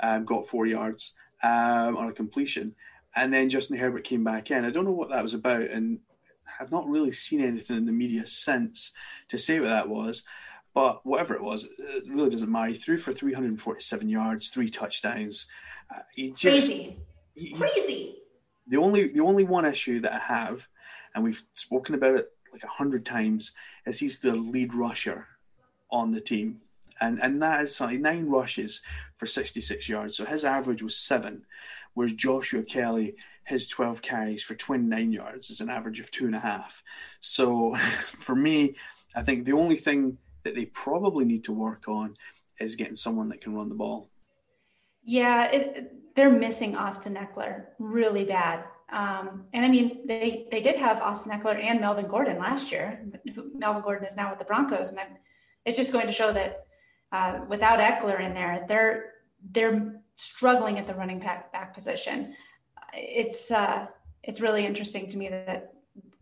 [0.00, 2.74] um, got four yards um, on a completion,
[3.14, 4.64] and then Justin Herbert came back in.
[4.64, 6.00] I don't know what that was about, and
[6.60, 8.92] I've not really seen anything in the media since
[9.28, 10.22] to say what that was.
[10.74, 12.70] But whatever it was, it really doesn't matter.
[12.70, 15.46] He threw for 347 yards, three touchdowns.
[15.92, 16.98] Uh, he just, Crazy.
[17.34, 18.16] He, Crazy.
[18.68, 20.68] The only the only one issue that I have,
[21.14, 23.54] and we've spoken about it like a hundred times,
[23.86, 25.26] is he's the lead rusher
[25.90, 26.60] on the team.
[27.00, 28.82] And and that is something nine rushes
[29.18, 30.16] for 66 yards.
[30.16, 31.44] So his average was seven,
[31.94, 36.34] whereas Joshua Kelley, his 12 carries for 29 yards is an average of two and
[36.34, 36.82] a half.
[37.20, 38.76] So for me,
[39.14, 42.14] I think the only thing that they probably need to work on
[42.60, 44.08] is getting someone that can run the ball.
[45.02, 48.64] Yeah, it, they're missing Austin Ekeler really bad.
[48.90, 53.04] Um, and I mean, they they did have Austin Ekeler and Melvin Gordon last year.
[53.54, 55.16] Melvin Gordon is now with the Broncos, and I'm,
[55.66, 56.67] it's just going to show that
[57.12, 59.12] uh, without Ekeler in there, they're
[59.50, 62.34] they're struggling at the running back, back position.
[62.94, 63.86] It's uh,
[64.22, 65.72] it's really interesting to me that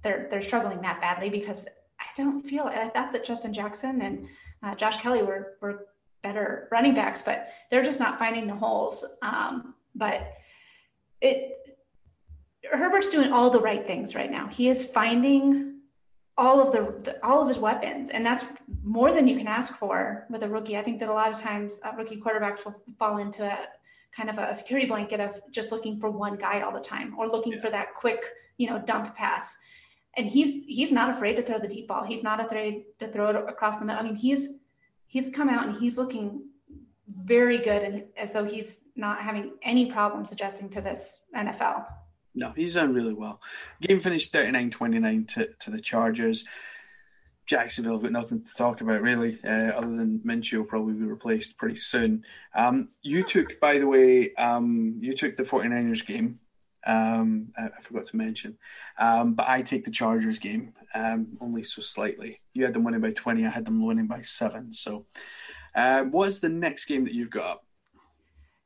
[0.03, 1.67] they're they're struggling that badly because
[1.99, 4.29] I don't feel I thought that Justin Jackson and
[4.63, 5.87] uh, Josh Kelley were were
[6.23, 9.05] better running backs, but they're just not finding the holes.
[9.23, 10.35] Um, but
[11.21, 11.57] it
[12.71, 14.49] Herbert's doing all the right things right now.
[14.49, 15.76] He is finding
[16.39, 18.45] all of the, the, all of his weapons, and that's
[18.83, 20.77] more than you can ask for with a rookie.
[20.77, 23.69] I think that a lot of times uh, rookie quarterbacks will fall into a
[24.15, 27.29] kind of a security blanket of just looking for one guy all the time or
[27.29, 27.61] looking yeah.
[27.61, 28.25] for that quick,
[28.59, 29.57] you know, dump pass
[30.17, 32.05] and he's he's not afraid to throw the deep ball.
[32.05, 34.01] He's not afraid to throw it across the middle.
[34.01, 34.51] I mean, he's
[35.07, 36.49] he's come out and he's looking
[37.09, 41.85] very good and as though he's not having any problems adjusting to this NFL.
[42.37, 43.41] No, he's done really well.
[43.81, 46.45] Game finished 39-29 to, to the Chargers.
[47.47, 51.57] Jacksonville got nothing to talk about really, uh, other than Minshew will probably be replaced
[51.57, 52.25] pretty soon.
[52.55, 56.41] Um, you took, by the way, um, you took the 49ers game
[56.87, 58.57] um, I, I, forgot to mention.
[58.99, 62.41] Um, but I take the Chargers game um, only so slightly.
[62.55, 64.73] You had them winning by 20, I had them winning by seven.
[64.73, 65.05] So,
[65.75, 67.67] uh, what is the next game that you've got up?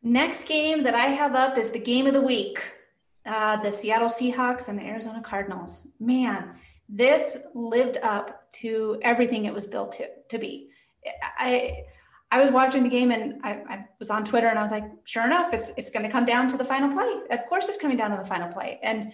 [0.03, 2.71] Next game that I have up is the game of the week
[3.27, 5.87] uh, the Seattle Seahawks and the Arizona Cardinals.
[5.99, 6.55] Man,
[6.89, 10.71] this lived up to everything it was built to, to be.
[11.39, 11.85] I
[12.33, 14.85] I was watching the game and I, I, was on Twitter and I was like,
[15.05, 17.12] sure enough, it's, it's going to come down to the final play.
[17.31, 18.79] Of course, it's coming down to the final play.
[18.85, 19.12] And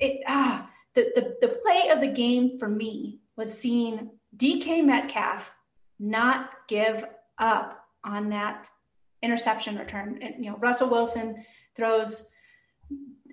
[0.00, 5.52] it, ah, the, the, the play of the game for me was seeing DK Metcalf
[5.98, 7.04] not give
[7.36, 8.70] up on that
[9.22, 10.18] interception return.
[10.22, 11.44] And, you know, Russell Wilson
[11.76, 12.24] throws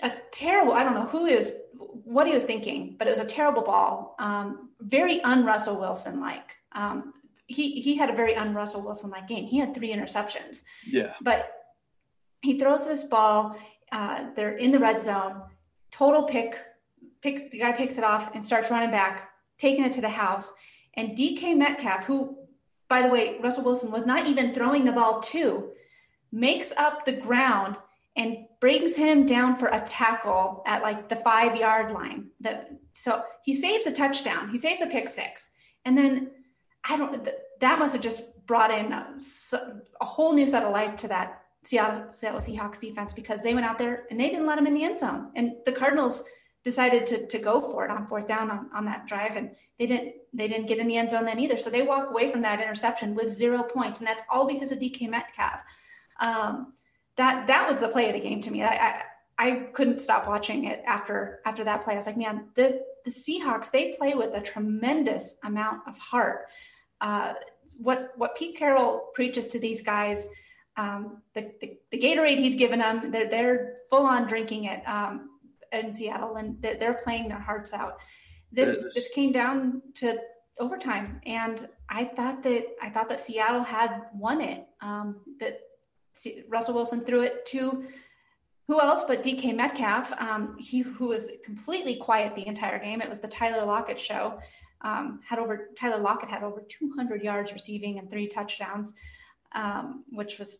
[0.01, 3.25] a terrible, I don't know who is, what he was thinking, but it was a
[3.25, 4.15] terrible ball.
[4.19, 6.55] Um, very un Russell Wilson like.
[6.73, 7.13] Um,
[7.47, 9.45] he he had a very un Russell Wilson like game.
[9.45, 10.63] He had three interceptions.
[10.85, 11.13] Yeah.
[11.21, 11.51] But
[12.41, 13.57] he throws this ball.
[13.91, 15.41] Uh, they're in the red zone.
[15.91, 16.57] Total pick.
[17.21, 20.53] Pick the guy picks it off and starts running back, taking it to the house.
[20.95, 22.37] And DK Metcalf, who,
[22.87, 25.71] by the way, Russell Wilson was not even throwing the ball to,
[26.31, 27.77] makes up the ground
[28.15, 32.27] and brings him down for a tackle at like the five yard line.
[32.39, 34.49] The, so he saves a touchdown.
[34.49, 35.51] He saves a pick six.
[35.83, 36.31] And then
[36.87, 37.27] I don't,
[37.59, 39.17] that must have just brought in a,
[40.01, 43.65] a whole new set of life to that Seattle, Seattle Seahawks defense because they went
[43.65, 45.31] out there and they didn't let him in the end zone.
[45.35, 46.23] And the Cardinals
[46.63, 49.35] decided to, to go for it on fourth down on, on that drive.
[49.35, 51.57] And they didn't, they didn't get in the end zone then either.
[51.57, 53.99] So they walk away from that interception with zero points.
[53.99, 55.63] And that's all because of DK Metcalf.
[56.19, 56.73] Um,
[57.17, 58.63] that, that was the play of the game to me.
[58.63, 59.03] I, I,
[59.37, 61.93] I couldn't stop watching it after, after that play.
[61.93, 66.47] I was like, man, this, the Seahawks, they play with a tremendous amount of heart
[67.01, 67.33] uh,
[67.77, 70.27] what what Pete Carroll preaches to these guys,
[70.77, 75.29] um, the, the, the Gatorade he's given them, they're they're full on drinking it um,
[75.71, 77.99] in Seattle, and they're, they're, playing their hearts out.
[78.51, 80.17] This this came down to
[80.59, 84.65] overtime, and I thought that I thought that Seattle had won it.
[84.81, 85.59] Um, that
[86.47, 87.85] Russell Wilson threw it to
[88.67, 93.01] who else but DK Metcalf, um, he who was completely quiet the entire game.
[93.01, 94.39] It was the Tyler Lockett show
[94.81, 98.93] um, had over Tyler Lockett had over 200 yards receiving and three touchdowns,
[99.53, 100.59] um, which was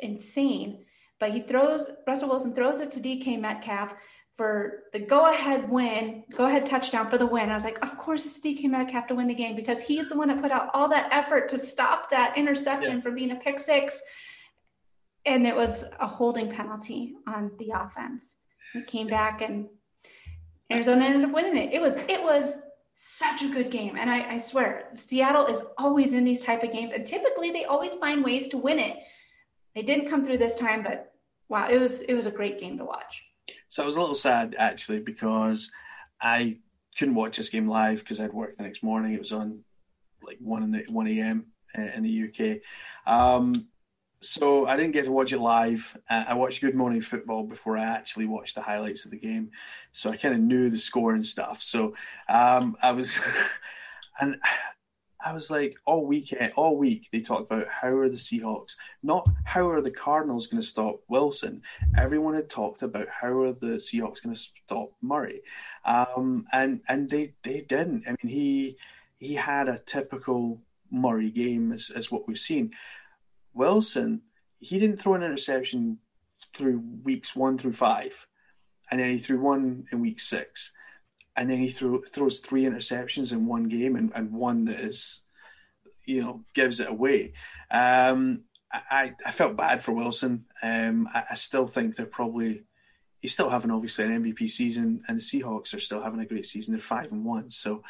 [0.00, 0.84] insane.
[1.18, 3.94] but he throws Russell Wilson throws it to DK Metcalf
[4.34, 7.50] for the go-ahead win, go-ahead touchdown for the win.
[7.50, 10.16] I was like, of course it's DK Metcalf to win the game because he's the
[10.16, 13.00] one that put out all that effort to stop that interception yeah.
[13.00, 14.00] from being a pick six.
[15.28, 18.36] And it was a holding penalty on the offense.
[18.74, 19.68] It came back and
[20.72, 21.72] Arizona ended up winning it.
[21.72, 22.56] It was it was
[22.92, 23.96] such a good game.
[23.96, 27.64] And I, I swear, Seattle is always in these type of games, and typically they
[27.64, 28.98] always find ways to win it.
[29.74, 31.12] They didn't come through this time, but
[31.48, 33.22] wow, it was it was a great game to watch.
[33.68, 35.70] So I was a little sad actually because
[36.20, 36.58] I
[36.98, 39.12] couldn't watch this game live because I'd work the next morning.
[39.12, 39.62] It was on
[40.22, 41.46] like one in the one a.m.
[41.76, 42.60] Uh, in the UK.
[43.06, 43.68] Um,
[44.20, 45.96] so I didn't get to watch it live.
[46.10, 49.50] Uh, I watched Good Morning Football before I actually watched the highlights of the game,
[49.92, 51.62] so I kind of knew the score and stuff.
[51.62, 51.94] So
[52.28, 53.18] um, I was,
[54.20, 54.36] and
[55.24, 59.26] I was like, all weekend, all week they talked about how are the Seahawks, not
[59.44, 61.62] how are the Cardinals going to stop Wilson.
[61.96, 65.42] Everyone had talked about how are the Seahawks going to stop Murray,
[65.84, 68.04] um, and and they they didn't.
[68.06, 68.76] I mean, he
[69.18, 70.60] he had a typical
[70.90, 72.72] Murray game as, as what we've seen.
[73.58, 74.22] Wilson,
[74.58, 75.98] he didn't throw an interception
[76.54, 78.26] through weeks one through five,
[78.90, 80.72] and then he threw one in week six
[81.38, 85.20] and then he threw, throws three interceptions in one game and, and one that is,
[86.04, 87.32] you know, gives it away.
[87.70, 88.42] Um,
[88.72, 90.46] I, I felt bad for Wilson.
[90.64, 92.64] Um, I, I, still think they're probably
[93.20, 96.44] he's still having obviously an MVP season, and the Seahawks are still having a great
[96.44, 96.74] season.
[96.74, 97.84] They're five and one, so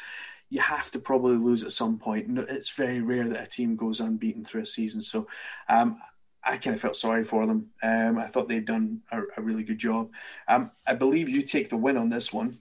[0.49, 2.27] you have to probably lose at some point.
[2.49, 5.01] It's very rare that a team goes unbeaten through a season.
[5.01, 5.27] So
[5.67, 5.99] um,
[6.43, 7.69] I kind of felt sorry for them.
[7.83, 10.09] Um, I thought they'd done a, a really good job.
[10.47, 12.57] Um, I believe you take the win on this one.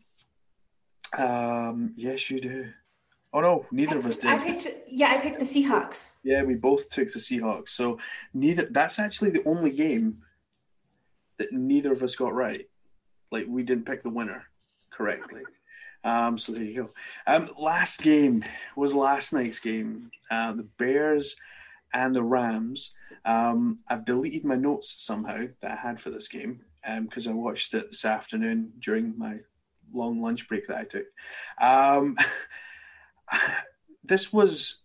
[1.16, 2.68] Um, yes, you do.
[3.32, 4.30] Oh no, neither I of us did.
[4.30, 6.12] I picked, yeah, I picked the Seahawks.
[6.22, 7.68] Yeah, we both took the Seahawks.
[7.70, 7.98] So
[8.34, 8.66] neither.
[8.70, 10.22] That's actually the only game
[11.38, 12.66] that neither of us got right.
[13.30, 14.44] Like we didn't pick the winner
[14.90, 15.42] correctly.
[16.04, 16.90] Um, so there you go.
[17.26, 18.44] Um, last game
[18.76, 20.10] was last night's game.
[20.30, 21.36] Uh, the Bears
[21.92, 22.94] and the Rams.
[23.24, 26.62] Um, I've deleted my notes somehow that I had for this game
[27.02, 29.36] because um, I watched it this afternoon during my
[29.92, 31.06] long lunch break that I took.
[31.60, 32.16] Um,
[34.04, 34.82] this was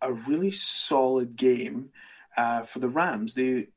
[0.00, 1.90] a really solid game
[2.36, 3.34] uh, for the Rams.
[3.34, 3.68] They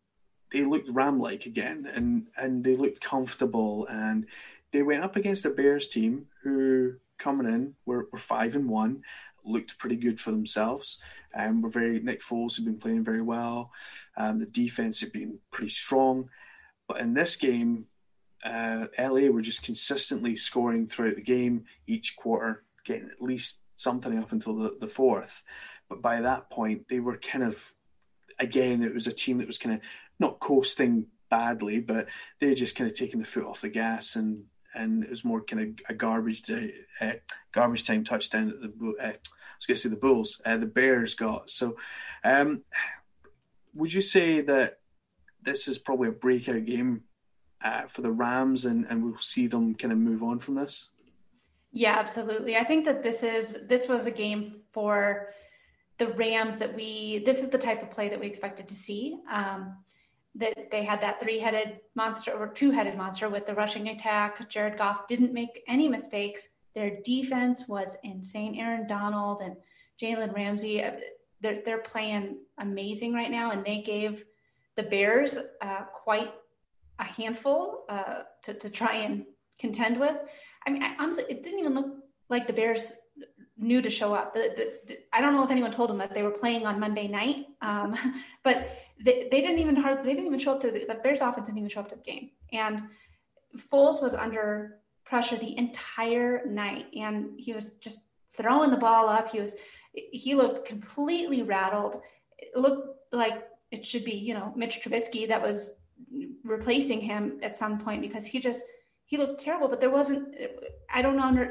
[0.52, 4.26] they looked Ram-like again, and and they looked comfortable, and
[4.72, 9.02] they went up against a Bears team who coming in were, were five and one,
[9.44, 11.00] looked pretty good for themselves,
[11.34, 13.72] and um, were very Nick Foles had been playing very well.
[14.18, 16.30] Um, the defense had been pretty strong,
[16.88, 17.86] but in this game,
[18.44, 24.18] uh, LA were just consistently scoring throughout the game, each quarter, getting at least something
[24.18, 25.44] up until the, the fourth.
[25.90, 27.74] But by that point, they were kind of,
[28.40, 29.82] again, it was a team that was kind of
[30.20, 32.08] not coasting badly, but
[32.40, 34.46] they just kind of taking the foot off the gas and
[34.78, 37.14] and it was more kind of a garbage day, uh,
[37.52, 40.68] garbage time touchdown that the uh, I was going to say the Bulls, uh, the
[40.68, 41.50] Bears got.
[41.50, 41.78] So,
[42.24, 42.64] um,
[43.76, 44.80] would you say that
[45.42, 47.04] this is probably a breakout game
[47.88, 50.90] for the Rams, and and we'll see them kind of move on from this.
[51.72, 52.56] Yeah, absolutely.
[52.56, 55.30] I think that this is this was a game for
[55.98, 57.20] the Rams that we.
[57.20, 59.18] This is the type of play that we expected to see.
[59.32, 59.78] Um,
[60.38, 64.48] that they had that three-headed monster or two-headed monster with the rushing attack.
[64.50, 66.50] Jared Goff didn't make any mistakes.
[66.74, 68.56] Their defense was insane.
[68.56, 69.56] Aaron Donald and
[70.02, 70.92] Jalen Ramsey, uh,
[71.42, 74.26] they're they're playing amazing right now, and they gave
[74.76, 76.32] the Bears uh, quite
[77.00, 79.26] a handful uh, to, to try and
[79.60, 80.16] contend with.
[80.66, 81.96] I mean, I, honestly, it didn't even look
[82.30, 82.94] like the Bears
[83.58, 84.34] knew to show up.
[84.34, 86.80] The, the, the, I don't know if anyone told them that they were playing on
[86.80, 87.96] Monday night, um,
[88.44, 91.22] but they, they, didn't even hard, they didn't even show up to the, the Bears
[91.22, 92.32] offense didn't even show up to the game.
[92.52, 92.82] And
[93.58, 99.32] Foles was under pressure the entire night, and he was just throwing the ball up.
[99.32, 99.56] He was
[99.94, 102.02] he looked completely rattled.
[102.38, 105.72] It looked like it should be, you know, Mitch Trubisky that was
[106.44, 108.64] replacing him at some point because he just
[109.06, 109.68] he looked terrible.
[109.68, 110.36] But there wasn't.
[110.94, 111.50] I don't know.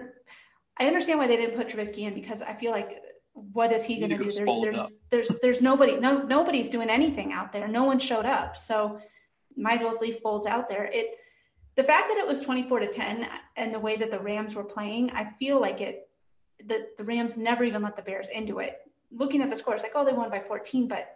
[0.78, 3.02] I understand why they didn't put Trubisky in because I feel like
[3.36, 4.24] what is he going to do?
[4.24, 5.98] There's there's, there's there's nobody.
[5.98, 7.68] No nobody's doing anything out there.
[7.68, 8.56] No one showed up.
[8.56, 9.00] So
[9.56, 10.84] might as well leave Foles out there.
[10.84, 11.16] It
[11.74, 14.64] the fact that it was 24 to 10 and the way that the Rams were
[14.64, 16.08] playing, I feel like it
[16.64, 18.78] the, the Rams never even let the Bears into it.
[19.12, 21.14] Looking at the score, it's like, oh, they won by 14, but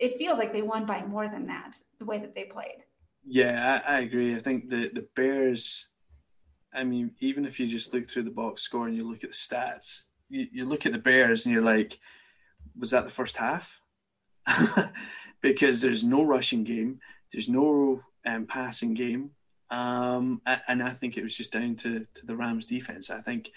[0.00, 2.84] it feels like they won by more than that the way that they played.
[3.24, 4.34] Yeah, I, I agree.
[4.34, 5.88] I think the the Bears.
[6.72, 9.30] I mean, even if you just look through the box score and you look at
[9.30, 11.98] the stats, you, you look at the Bears and you're like,
[12.76, 13.80] was that the first half?
[15.40, 17.00] because there's no rushing game.
[17.32, 19.30] There's no um, passing game.
[19.70, 23.10] Um, and I think it was just down to, to the Rams defense.
[23.10, 23.50] I think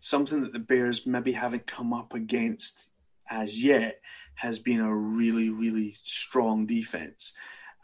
[0.00, 2.90] something that the Bears maybe haven't come up against
[3.30, 4.00] as yet
[4.34, 7.32] has been a really, really strong defense.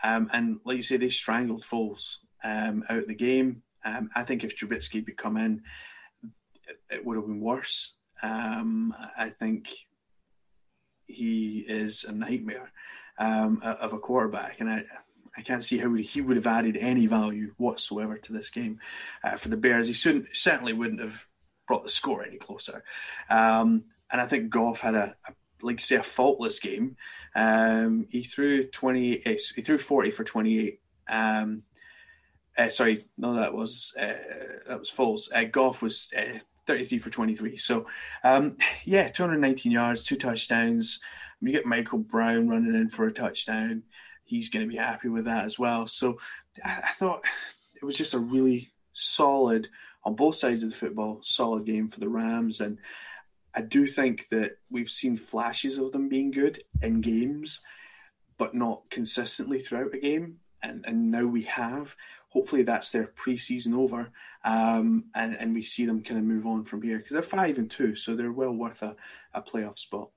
[0.03, 3.62] Um, and like you say, they strangled Foles um, out of the game.
[3.84, 5.62] Um, I think if Trubisky had come in,
[6.91, 7.97] it would have been worse.
[8.22, 9.70] Um, I think
[11.06, 12.72] he is a nightmare
[13.18, 14.84] um, of a quarterback, and I
[15.36, 18.80] I can't see how he would have added any value whatsoever to this game
[19.22, 19.86] uh, for the Bears.
[19.86, 21.26] He certainly wouldn't have
[21.68, 22.82] brought the score any closer.
[23.28, 26.96] Um, and I think Goff had a, a like say a faultless game.
[27.34, 29.24] Um, he threw twenty.
[29.24, 30.80] Eh, he threw forty for twenty eight.
[31.08, 31.62] Um,
[32.58, 34.14] uh, sorry, no, that was uh,
[34.66, 35.30] that was false.
[35.32, 36.12] Uh, Goff was
[36.70, 37.56] uh, thirty three for twenty three.
[37.56, 37.86] So,
[38.22, 41.00] um, yeah, two hundred nineteen yards, two touchdowns.
[41.40, 43.82] You get Michael Brown running in for a touchdown
[44.30, 45.88] he's going to be happy with that as well.
[45.88, 46.16] So
[46.64, 47.24] I, I thought
[47.74, 49.68] it was just a really solid,
[50.04, 52.60] on both sides of the football, solid game for the Rams.
[52.60, 52.78] And
[53.54, 57.60] I do think that we've seen flashes of them being good in games,
[58.38, 60.36] but not consistently throughout a game.
[60.62, 61.96] And, and now we have.
[62.30, 64.10] Hopefully, that's their preseason over,
[64.44, 67.58] um, and, and we see them kind of move on from here because they're five
[67.58, 68.94] and two, so they're well worth a,
[69.34, 70.10] a playoff spot.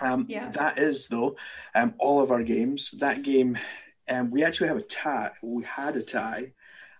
[0.00, 0.50] Um, yeah.
[0.50, 1.36] That is though,
[1.74, 2.92] um, all of our games.
[2.92, 3.58] That game,
[4.08, 5.32] um, we actually have a tie.
[5.42, 6.52] We had a tie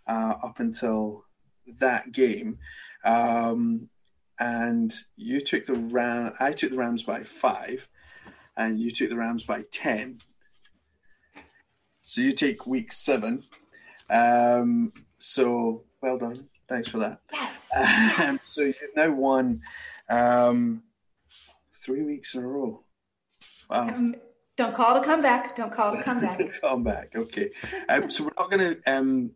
[0.06, 1.24] uh, up until
[1.78, 2.58] that game,
[3.04, 3.88] um,
[4.38, 6.32] and you took the Ram.
[6.40, 7.88] I took the Rams by five,
[8.56, 10.18] and you took the Rams by ten.
[12.02, 13.44] So you take week seven.
[14.10, 16.48] Um, so well done.
[16.68, 17.20] Thanks for that.
[17.32, 17.70] Yes.
[17.76, 18.42] yes.
[18.42, 19.62] So you've now won
[20.08, 20.82] um,
[21.72, 22.82] three weeks in a row.
[23.68, 23.88] Wow.
[23.88, 24.16] Um,
[24.56, 25.56] don't call to come back.
[25.56, 26.40] Don't call to come back.
[26.60, 27.16] come back.
[27.16, 27.50] Okay.
[27.88, 29.32] Um, so we're not going to um,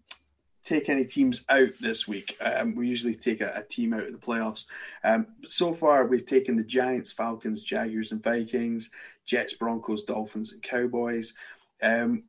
[0.64, 2.36] take any teams out this week.
[2.40, 4.66] Um, we usually take a, a, team out of the playoffs.
[5.02, 8.90] Um, so far, we've taken the Giants, Falcons, Jaguars, and Vikings,
[9.26, 11.34] Jets, Broncos, Dolphins, and Cowboys.
[11.82, 12.24] Um,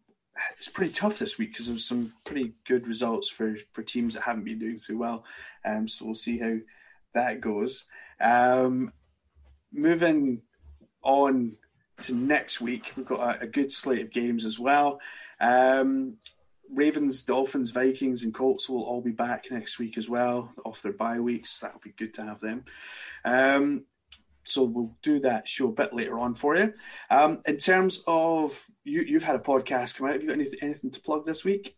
[0.58, 4.24] it's pretty tough this week because there's some pretty good results for, for teams that
[4.24, 5.26] haven't been doing so well.
[5.66, 6.58] Um, so we'll see how
[7.14, 7.86] that goes.
[8.20, 8.92] Um,
[9.72, 10.42] moving
[11.02, 11.58] on
[12.02, 12.94] to next week.
[12.96, 15.00] We've got a, a good slate of games as well.
[15.40, 16.18] Um,
[16.72, 20.94] Ravens, Dolphins, Vikings, and Colts will all be back next week as well, off their
[20.94, 21.60] bye weeks.
[21.60, 22.64] That'll be good to have them.
[23.26, 23.86] Um,
[24.44, 26.74] so we'll do that show a bit later on for you.
[27.10, 30.14] Um, in terms of you, you've had a podcast come out.
[30.14, 31.76] Have you got anything, anything to plug this week?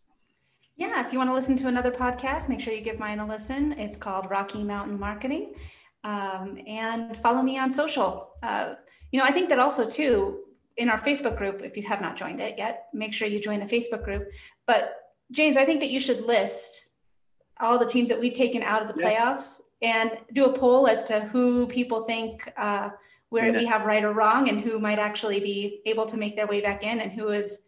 [0.76, 3.26] Yeah, if you want to listen to another podcast, make sure you give mine a
[3.26, 3.72] listen.
[3.72, 5.54] It's called Rocky Mountain Marketing,
[6.02, 8.30] um, and follow me on social.
[8.42, 8.74] Uh,
[9.12, 10.40] you know, I think that also too
[10.78, 13.60] in our Facebook group, if you have not joined it yet, make sure you join
[13.60, 14.30] the Facebook group.
[14.66, 14.94] But
[15.30, 16.86] James, I think that you should list
[17.60, 21.04] all the teams that we've taken out of the playoffs and do a poll as
[21.04, 22.88] to who people think uh,
[23.32, 23.58] where yeah.
[23.58, 26.60] we have right or wrong and who might actually be able to make their way
[26.60, 27.60] back in and who is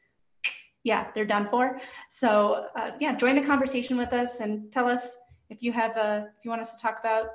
[0.82, 5.16] yeah they're done for so uh, yeah join the conversation with us and tell us
[5.48, 7.26] if you have a uh, if you want us to talk about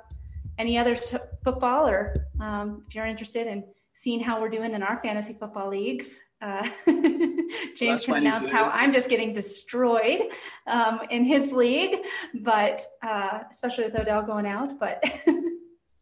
[0.58, 4.82] any other t- football or um, if you're interested in seeing how we're doing in
[4.82, 6.20] our fantasy football leagues.
[6.40, 6.66] Uh,
[7.76, 10.22] James well, can announce how I'm just getting destroyed
[10.66, 11.98] um, in his league,
[12.42, 14.78] but uh, especially with Odell going out.
[14.78, 15.04] But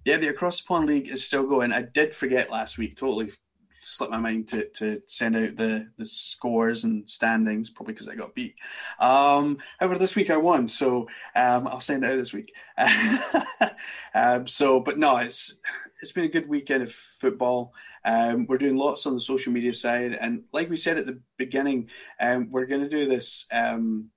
[0.08, 1.70] yeah, the across the pond league is still going.
[1.70, 3.30] I did forget last week, totally
[3.82, 8.14] slipped my mind to, to send out the, the scores and standings, probably because I
[8.14, 8.54] got beat.
[9.00, 12.54] Um, however, this week I won, so um, I'll send it out this week.
[14.14, 15.58] um, so, but no, it's
[16.00, 17.74] it's been a good weekend of football.
[18.02, 21.20] Um, we're doing lots on the social media side, and like we said at the
[21.36, 23.46] beginning, um, we're going to do this.
[23.52, 24.08] Um,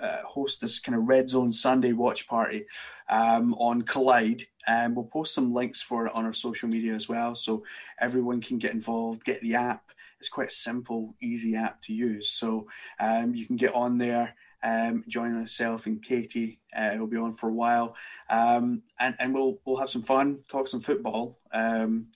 [0.00, 2.66] uh, host this kind of Red Zone Sunday watch party
[3.08, 7.08] um, on Collyde, and we'll post some links for it on our social media as
[7.08, 7.62] well, so
[8.00, 9.24] everyone can get involved.
[9.24, 12.30] Get the app; it's quite a simple, easy app to use.
[12.30, 12.66] So
[12.98, 14.34] um, you can get on there.
[14.62, 16.60] Um, join myself and Katie.
[16.76, 17.96] Uh, will be on for a while,
[18.28, 22.06] um, and and we'll we'll have some fun, talk some football, um,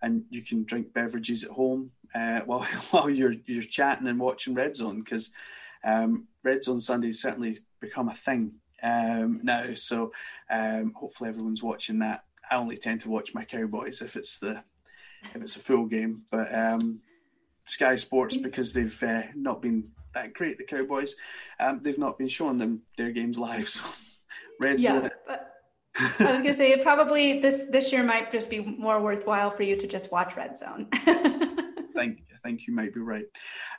[0.00, 4.54] and you can drink beverages at home uh, while while you're you're chatting and watching
[4.54, 5.30] Red Zone because
[5.84, 9.74] um, Red Zone Sunday certainly become a thing um, now.
[9.74, 10.12] So
[10.50, 12.24] um, hopefully everyone's watching that.
[12.50, 14.62] I only tend to watch my Cowboys if it's the
[15.34, 17.00] if it's a full game, but um,
[17.64, 20.58] Sky Sports because they've uh, not been that great.
[20.58, 21.14] The Cowboys,
[21.60, 23.68] um, they've not been showing them their games live.
[23.78, 23.84] So
[24.60, 25.10] Red yeah, Zone.
[25.26, 25.48] But-
[25.94, 29.62] I was gonna say it probably this this year might just be more worthwhile for
[29.62, 30.88] you to just watch Red Zone.
[30.92, 33.26] thank think you might be right.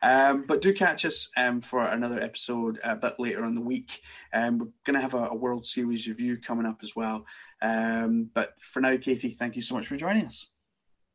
[0.01, 4.01] Um, but do catch us um, for another episode a bit later in the week.
[4.33, 7.25] Um, we're going to have a, a, World Series review coming up as well.
[7.61, 10.47] Um, but for now, Katie, thank you so much for joining us.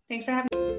[0.09, 0.79] Thanks for having me.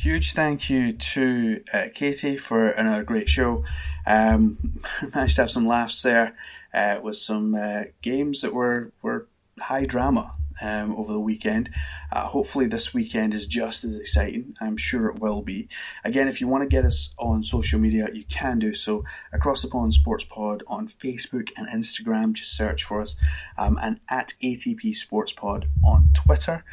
[0.00, 3.64] Huge thank you to uh, Katie for another great show.
[4.06, 4.78] Um,
[5.14, 6.36] nice to have some laughs there
[6.72, 9.28] uh, with some uh, games that were, were
[9.60, 11.70] high drama um, over the weekend.
[12.12, 14.54] Uh, hopefully, this weekend is just as exciting.
[14.60, 15.68] I'm sure it will be.
[16.04, 19.04] Again, if you want to get us on social media, you can do so.
[19.32, 23.16] Across the Pond Sports Pod on Facebook and Instagram, just search for us,
[23.56, 26.64] um, and at ATP Sports Pod on Twitter.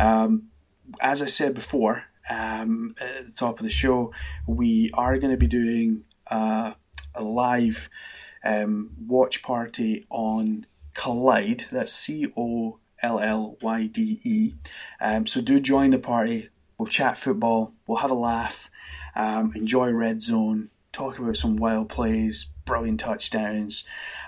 [0.00, 0.48] Um,
[1.00, 4.12] as I said before, um, at the top of the show,
[4.46, 6.72] we are going to be doing uh,
[7.14, 7.88] a live
[8.44, 11.68] um, watch party on Collyde.
[11.70, 14.54] That's C O L L Y D E.
[15.00, 16.48] Um, so do join the party.
[16.78, 17.72] We'll chat football.
[17.86, 18.70] We'll have a laugh.
[19.14, 20.70] Um, enjoy Red Zone.
[20.92, 23.84] Talk about some wild plays, brilliant touchdowns.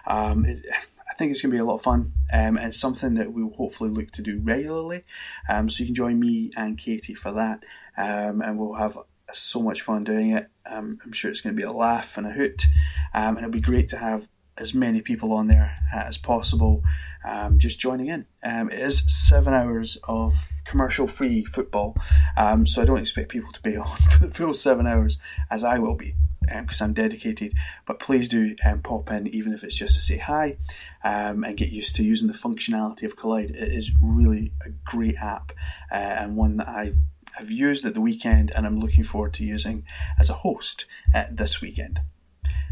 [0.07, 0.65] Um, it,
[1.09, 3.43] I think it's going to be a lot of fun um, and something that we
[3.43, 5.03] will hopefully look to do regularly.
[5.49, 7.63] Um, so you can join me and Katie for that,
[7.97, 8.99] um, and we'll have
[9.33, 10.49] so much fun doing it.
[10.71, 12.67] Um, I'm sure it's going to be a laugh and a hoot,
[13.15, 14.29] um, and it'll be great to have
[14.59, 16.83] as many people on there uh, as possible
[17.27, 18.27] um, just joining in.
[18.43, 21.97] Um, it is seven hours of commercial free football,
[22.37, 25.19] um, so I don't expect people to be on for the full seven hours
[25.51, 27.55] as I will be because um, I'm dedicated.
[27.85, 30.57] But please do um, pop in, even if it's just to say hi
[31.05, 33.51] um, and get used to using the functionality of Collyde.
[33.51, 35.53] It is really a great app
[35.91, 36.93] uh, and one that I
[37.39, 39.85] have used at the weekend and I'm looking forward to using
[40.19, 42.01] as a host uh, this weekend.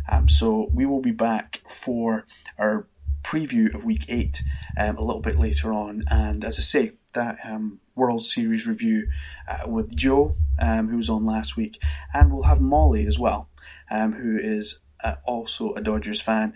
[0.09, 2.27] Um, so we will be back for
[2.59, 2.87] our
[3.25, 4.43] preview of week eight
[4.79, 6.05] um, a little bit later on.
[6.11, 9.09] And as I say, that um, World Series review
[9.49, 11.81] uh, with Joe, um, who was on last week,
[12.13, 13.49] and we'll have Molly as well,
[13.91, 16.55] um, who is uh, also a Dodgers fan.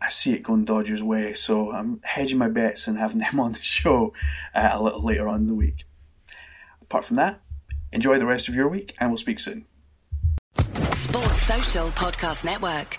[0.00, 3.52] I see it going Dodgers' way, so I'm hedging my bets and having them on
[3.52, 4.12] the show
[4.54, 5.84] uh, a little later on in the week.
[6.82, 7.40] Apart from that,
[7.92, 9.66] enjoy the rest of your week, and we'll speak soon.
[10.92, 12.98] Sports Social Podcast Network.